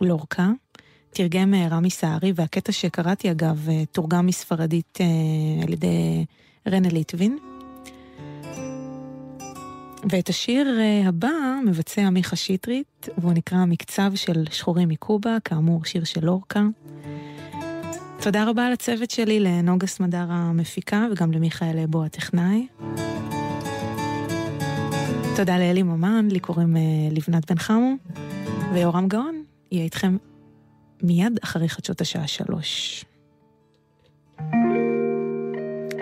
לורקה, 0.01 0.49
תרגם 1.09 1.53
רמי 1.53 1.89
סהרי, 1.89 2.33
והקטע 2.35 2.71
שקראתי 2.71 3.31
אגב 3.31 3.67
תורגם 3.91 4.25
מספרדית 4.25 4.97
על 5.63 5.73
ידי 5.73 6.25
רנה 6.67 6.89
ליטבין. 6.89 7.37
ואת 10.09 10.29
השיר 10.29 10.79
הבא 11.05 11.29
מבצע 11.65 12.09
מיכה 12.09 12.35
שטרית, 12.35 13.09
והוא 13.17 13.33
נקרא 13.33 13.65
מקצב 13.65 14.11
של 14.15 14.43
שחורים 14.51 14.89
מקובה, 14.89 15.37
כאמור 15.43 15.85
שיר 15.85 16.03
של 16.03 16.25
לורקה. 16.25 16.63
תודה 18.23 18.49
רבה 18.49 18.69
לצוות 18.69 19.11
שלי, 19.11 19.39
לנוגה 19.39 19.87
סמדר 19.87 20.25
המפיקה 20.29 21.05
וגם 21.11 21.31
למיכאל 21.31 21.79
אבו 21.83 22.03
הטכנאי. 22.03 22.67
תודה 25.35 25.57
לאלי 25.57 25.83
ממן, 25.83 26.27
לי 26.31 26.39
קוראים 26.39 26.77
אה, 26.77 26.81
לבנת 27.11 27.51
בן 27.51 27.57
חמו, 27.57 27.93
ויורם 28.73 29.07
גאון 29.07 29.43
יהיה 29.71 29.83
איתכם 29.83 30.17
מיד 31.03 31.39
אחרי 31.43 31.69
חדשות 31.69 32.01
השעה 32.01 32.27
שלוש. 32.27 33.05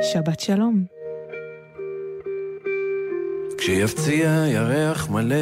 שבת 0.02 0.40
שלום. 0.40 0.84
כשיפציע 3.58 4.46
ירח 4.48 5.10
מלא, 5.10 5.36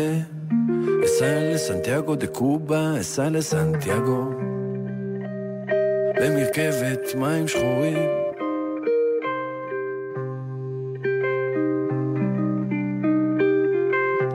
אסע 1.05 1.53
לסנטיאגו 1.53 2.15
דה 2.15 2.27
קובה, 2.27 3.01
אסע 3.01 3.29
לסנטיאגו. 3.29 4.56
במרכבת 6.21 7.15
מים 7.15 7.47
שחורים. 7.47 8.09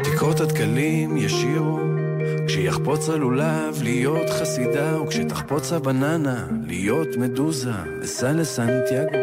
תקרות 0.05 0.41
הדקלים 0.41 1.16
ישירו, 1.16 1.78
כשיחפוץ 2.47 3.09
הלולב 3.09 3.83
להיות 3.83 4.30
חסידה, 4.30 5.03
וכשתחפוץ 5.03 5.72
הבננה 5.72 6.47
להיות 6.66 7.16
מדוזה, 7.16 7.70
אסע 8.05 8.33
לסנטיאגו. 8.33 9.18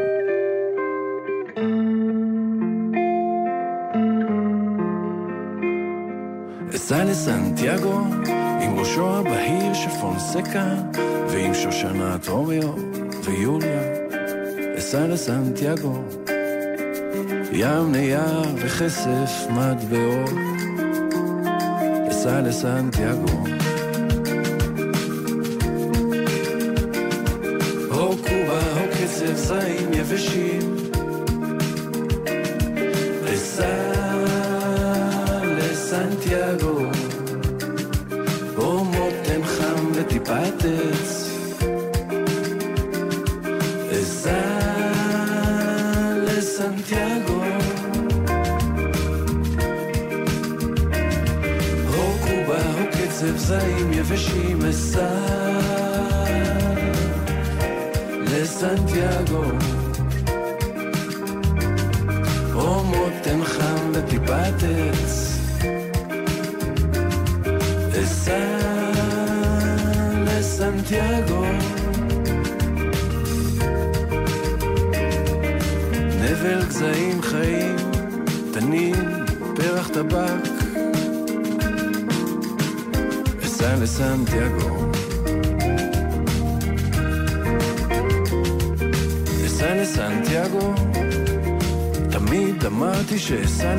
אסע 6.76 7.04
לסנטיאגו 7.04 8.02
עם 8.62 8.80
ראשו 8.80 9.10
הבהיר 9.10 9.74
של 9.74 9.90
פונסקה 9.90 10.76
ועם 11.32 11.54
שושנת 11.54 12.28
רומיו 12.28 12.74
ויוליה. 13.24 13.82
אסע 14.78 15.08
לסנטיאגו 15.08 16.04
ים 17.52 17.92
נייר 17.92 18.42
וכסף 18.56 19.48
מטבעות. 19.50 20.30
אסע 22.10 22.42
לסנטיאגו 22.42 23.44
הו 27.90 28.18
קובה, 28.18 28.62
הו 28.74 28.88
קצב 28.92 29.36
זעים 29.36 29.94
יבשים 29.94 30.59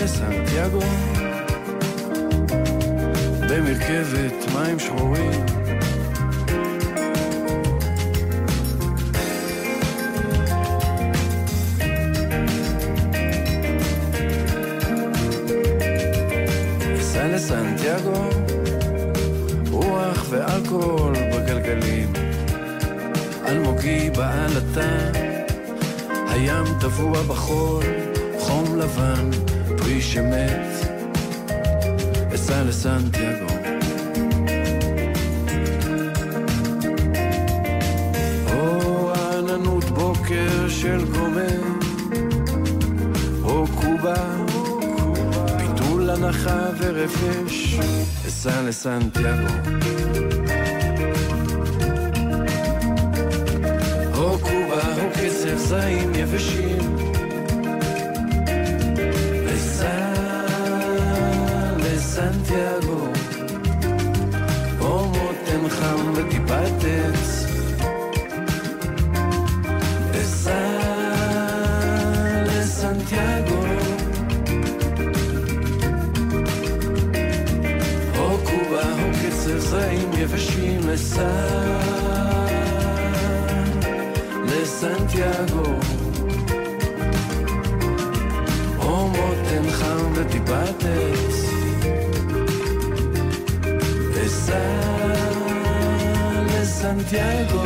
לסנטיאגו 0.05 0.81
במרכבת 3.41 4.53
מים 4.55 4.79
שחורים. 4.79 5.31
לסנטיאגו 17.35 18.29
רוח 19.71 20.27
ואלכוהול 20.31 21.15
בגלגלים. 21.35 22.13
אלמוגי 23.47 24.11
בעלתה 24.11 25.11
הים 26.29 26.65
טבוע 26.81 27.23
בחול 27.23 27.85
חום 28.39 28.79
לבן 28.79 29.50
פרי 29.91 30.03
שמת 30.03 30.87
אסע 32.35 32.63
לסנטיאגו. 32.65 33.47
או 38.53 39.13
עננות 39.13 39.85
בוקר 39.85 40.69
של 40.69 41.05
גומר 41.05 41.61
או 43.43 43.67
קובה 43.75 44.45
ביטול 45.59 46.11
הנחה 46.11 46.67
ורפש 46.79 47.79
אסע 48.29 48.63
לסנטיאגו. 48.63 49.55
או 54.15 54.39
קובה 54.39 54.97
או 54.97 55.11
קצב 55.15 55.57
זעים 55.57 56.13
יבשים 56.15 56.90
חם 65.81 66.13
וטיפת 66.15 66.85
עץ 66.85 67.47
אסע 70.21 70.79
לסנטיאגו. 72.47 73.63
או 78.19 78.39
קובה 78.45 78.93
או 78.93 79.11
קצב 79.23 79.59
זעים 79.59 80.11
יבשים 80.19 80.91
אסע 80.95 81.47
לסנטיאגו. 84.45 85.75
או 88.79 89.09
מותן 89.09 89.71
חם 89.71 90.13
וטיפת 90.15 90.85
עץ 90.85 91.45
אסע 94.27 94.80
לסנטיאגו 96.81 97.63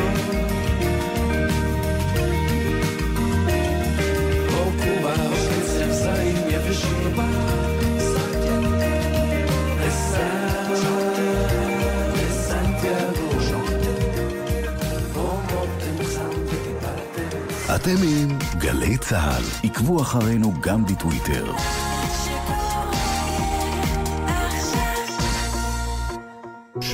או 15.16 15.36
מותן 15.50 16.04
חם 16.04 16.30
וטיפת 16.46 17.68
עץ 17.68 17.70
אתם 17.74 17.96
עם 18.02 18.38
גלי 18.58 18.98
צה"ל. 18.98 19.68
עקבו 19.68 20.02
אחרינו 20.02 20.52
גם 20.60 20.84
בטוויטר. 20.84 21.52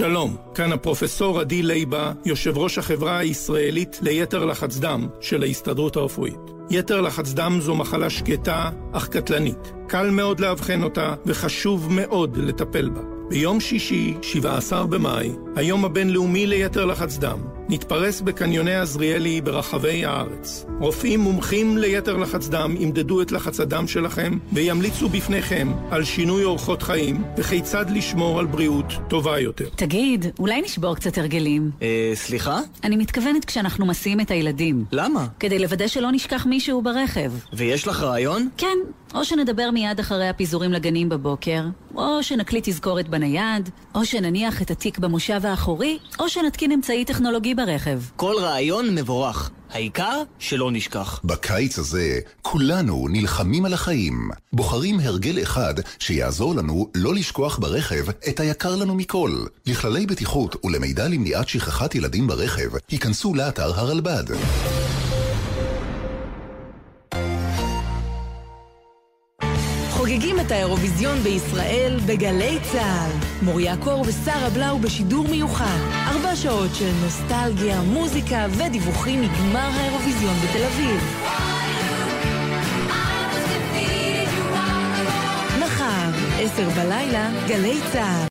שלום, 0.01 0.37
כאן 0.55 0.73
הפרופסור 0.73 1.41
עדי 1.41 1.63
לייבה, 1.63 2.13
יושב 2.25 2.59
ראש 2.59 2.79
החברה 2.79 3.19
הישראלית 3.19 3.99
ליתר 4.03 4.45
לחץ 4.45 4.77
דם 4.77 5.09
של 5.21 5.43
ההסתדרות 5.43 5.97
הרפואית. 5.97 6.41
יתר 6.71 7.01
לחץ 7.01 7.33
דם 7.33 7.59
זו 7.61 7.75
מחלה 7.75 8.11
שקטה 8.11 8.71
אך 8.93 9.09
קטלנית. 9.09 9.73
קל 9.89 10.11
מאוד 10.11 10.41
לאבחן 10.41 10.83
אותה 10.83 11.15
וחשוב 11.27 11.89
מאוד 11.91 12.37
לטפל 12.37 12.89
בה. 12.89 13.01
ביום 13.29 13.61
שישי, 13.61 14.15
17 14.23 14.87
במאי, 14.87 15.33
היום 15.57 15.85
הבינלאומי 15.85 16.47
ליתר 16.47 16.85
לחץ 16.85 17.19
דם, 17.19 17.39
נתפרס 17.71 18.21
בקניוני 18.21 18.75
עזריאלי 18.75 19.41
ברחבי 19.41 20.05
הארץ. 20.05 20.65
רופאים 20.81 21.21
מומחים 21.21 21.79
ליתר 21.79 22.17
לחץ 22.17 22.49
דם 22.49 22.75
ימדדו 22.79 23.23
את 23.23 23.33
לחץ 23.33 23.61
הדם 23.61 23.87
שלכם 23.87 24.39
וימליצו 24.53 25.09
בפניכם 25.09 25.73
על 25.91 26.05
שינוי 26.05 26.45
אורחות 26.45 26.83
חיים 26.83 27.25
וכיצד 27.37 27.91
לשמור 27.91 28.39
על 28.39 28.47
בריאות 28.47 28.93
טובה 29.09 29.39
יותר. 29.39 29.69
תגיד, 29.77 30.27
אולי 30.39 30.63
נשבור 30.63 30.97
קצת 30.97 31.19
הרגלים? 31.19 31.71
אה, 31.83 32.13
סליחה? 32.15 32.61
אני 32.85 32.97
מתכוונת 32.97 33.45
כשאנחנו 33.45 33.87
מסיעים 33.87 34.21
את 34.21 34.31
הילדים. 34.31 34.85
למה? 34.93 35.27
כדי 35.41 35.59
לוודא 35.59 35.87
שלא 35.87 36.13
נשכח 36.13 36.47
מישהו 36.47 36.83
ברכב. 36.83 37.33
ויש 37.53 37.89
לך 37.89 38.03
רעיון? 38.03 38.49
כן, 38.57 38.79
או 39.15 39.25
שנדבר 39.25 39.71
מיד 39.71 40.01
אחרי 40.01 40.29
הפיזורים 40.29 40.73
לגנים 40.73 41.09
בבוקר, 41.09 41.63
או 41.95 42.23
שנקליט 42.23 42.69
תזכורת 42.69 43.09
בנייד, 43.09 43.71
או 43.95 44.05
שנניח 44.05 44.63
את 44.63 44.71
התיק 44.71 44.99
במושב 44.99 45.47
האחורי, 45.47 45.99
או 46.19 46.29
שנתקין 46.29 46.73
אמצעי 46.73 47.05
טכנולוגי 47.05 47.55
ברכב. 47.55 48.01
כל 48.17 48.35
רעיון 48.39 48.95
מבורך. 48.95 49.51
העיקר 49.71 50.23
שלא 50.39 50.71
נשכח. 50.73 51.21
בקיץ 51.25 51.79
הזה 51.79 52.21
כולנו 52.43 53.09
נלחמים 53.11 53.65
על 53.65 53.75
החיים. 53.75 54.31
בוחרים 54.53 55.01
הרגל 55.01 55.43
אחד 55.43 55.75
שיעזור 55.99 56.55
לנו 56.55 56.89
לא 56.95 57.15
לשכוח 57.15 57.59
ברכב 57.59 58.09
את 58.29 58.41
היקר 58.41 58.77
לנו 58.77 58.95
מכל. 58.95 59.45
לכללי 59.67 60.07
בטיחות 60.07 60.65
ולמידע 60.65 61.09
למניעת 61.09 61.49
שכחת 61.49 61.95
ילדים 61.95 62.27
ברכב, 62.27 62.71
היכנסו 62.91 63.35
לאתר 63.35 63.81
הרלב"ד. 63.81 64.25
חוגגים 70.21 70.41
את 70.41 70.51
האירוויזיון 70.51 71.19
בישראל 71.19 72.01
בגלי 72.07 72.59
צה"ל. 72.73 73.11
מוריה 73.43 73.77
קור 73.77 74.05
ושרה 74.07 74.51
בלאו 74.51 74.79
בשידור 74.79 75.29
מיוחד. 75.29 75.79
ארבע 76.07 76.37
שעות 76.37 76.71
של 76.75 76.91
נוסטלגיה, 77.03 77.81
מוזיקה 77.83 78.47
ודיווחים 78.51 79.23
מגמר 79.23 79.71
האירוויזיון 79.75 80.35
בתל 80.35 80.65
אביב. 80.65 81.01
מחר, 85.59 86.11
עשר 86.41 86.69
בלילה, 86.69 87.31
גלי 87.49 87.81
צה"ל. 87.93 88.27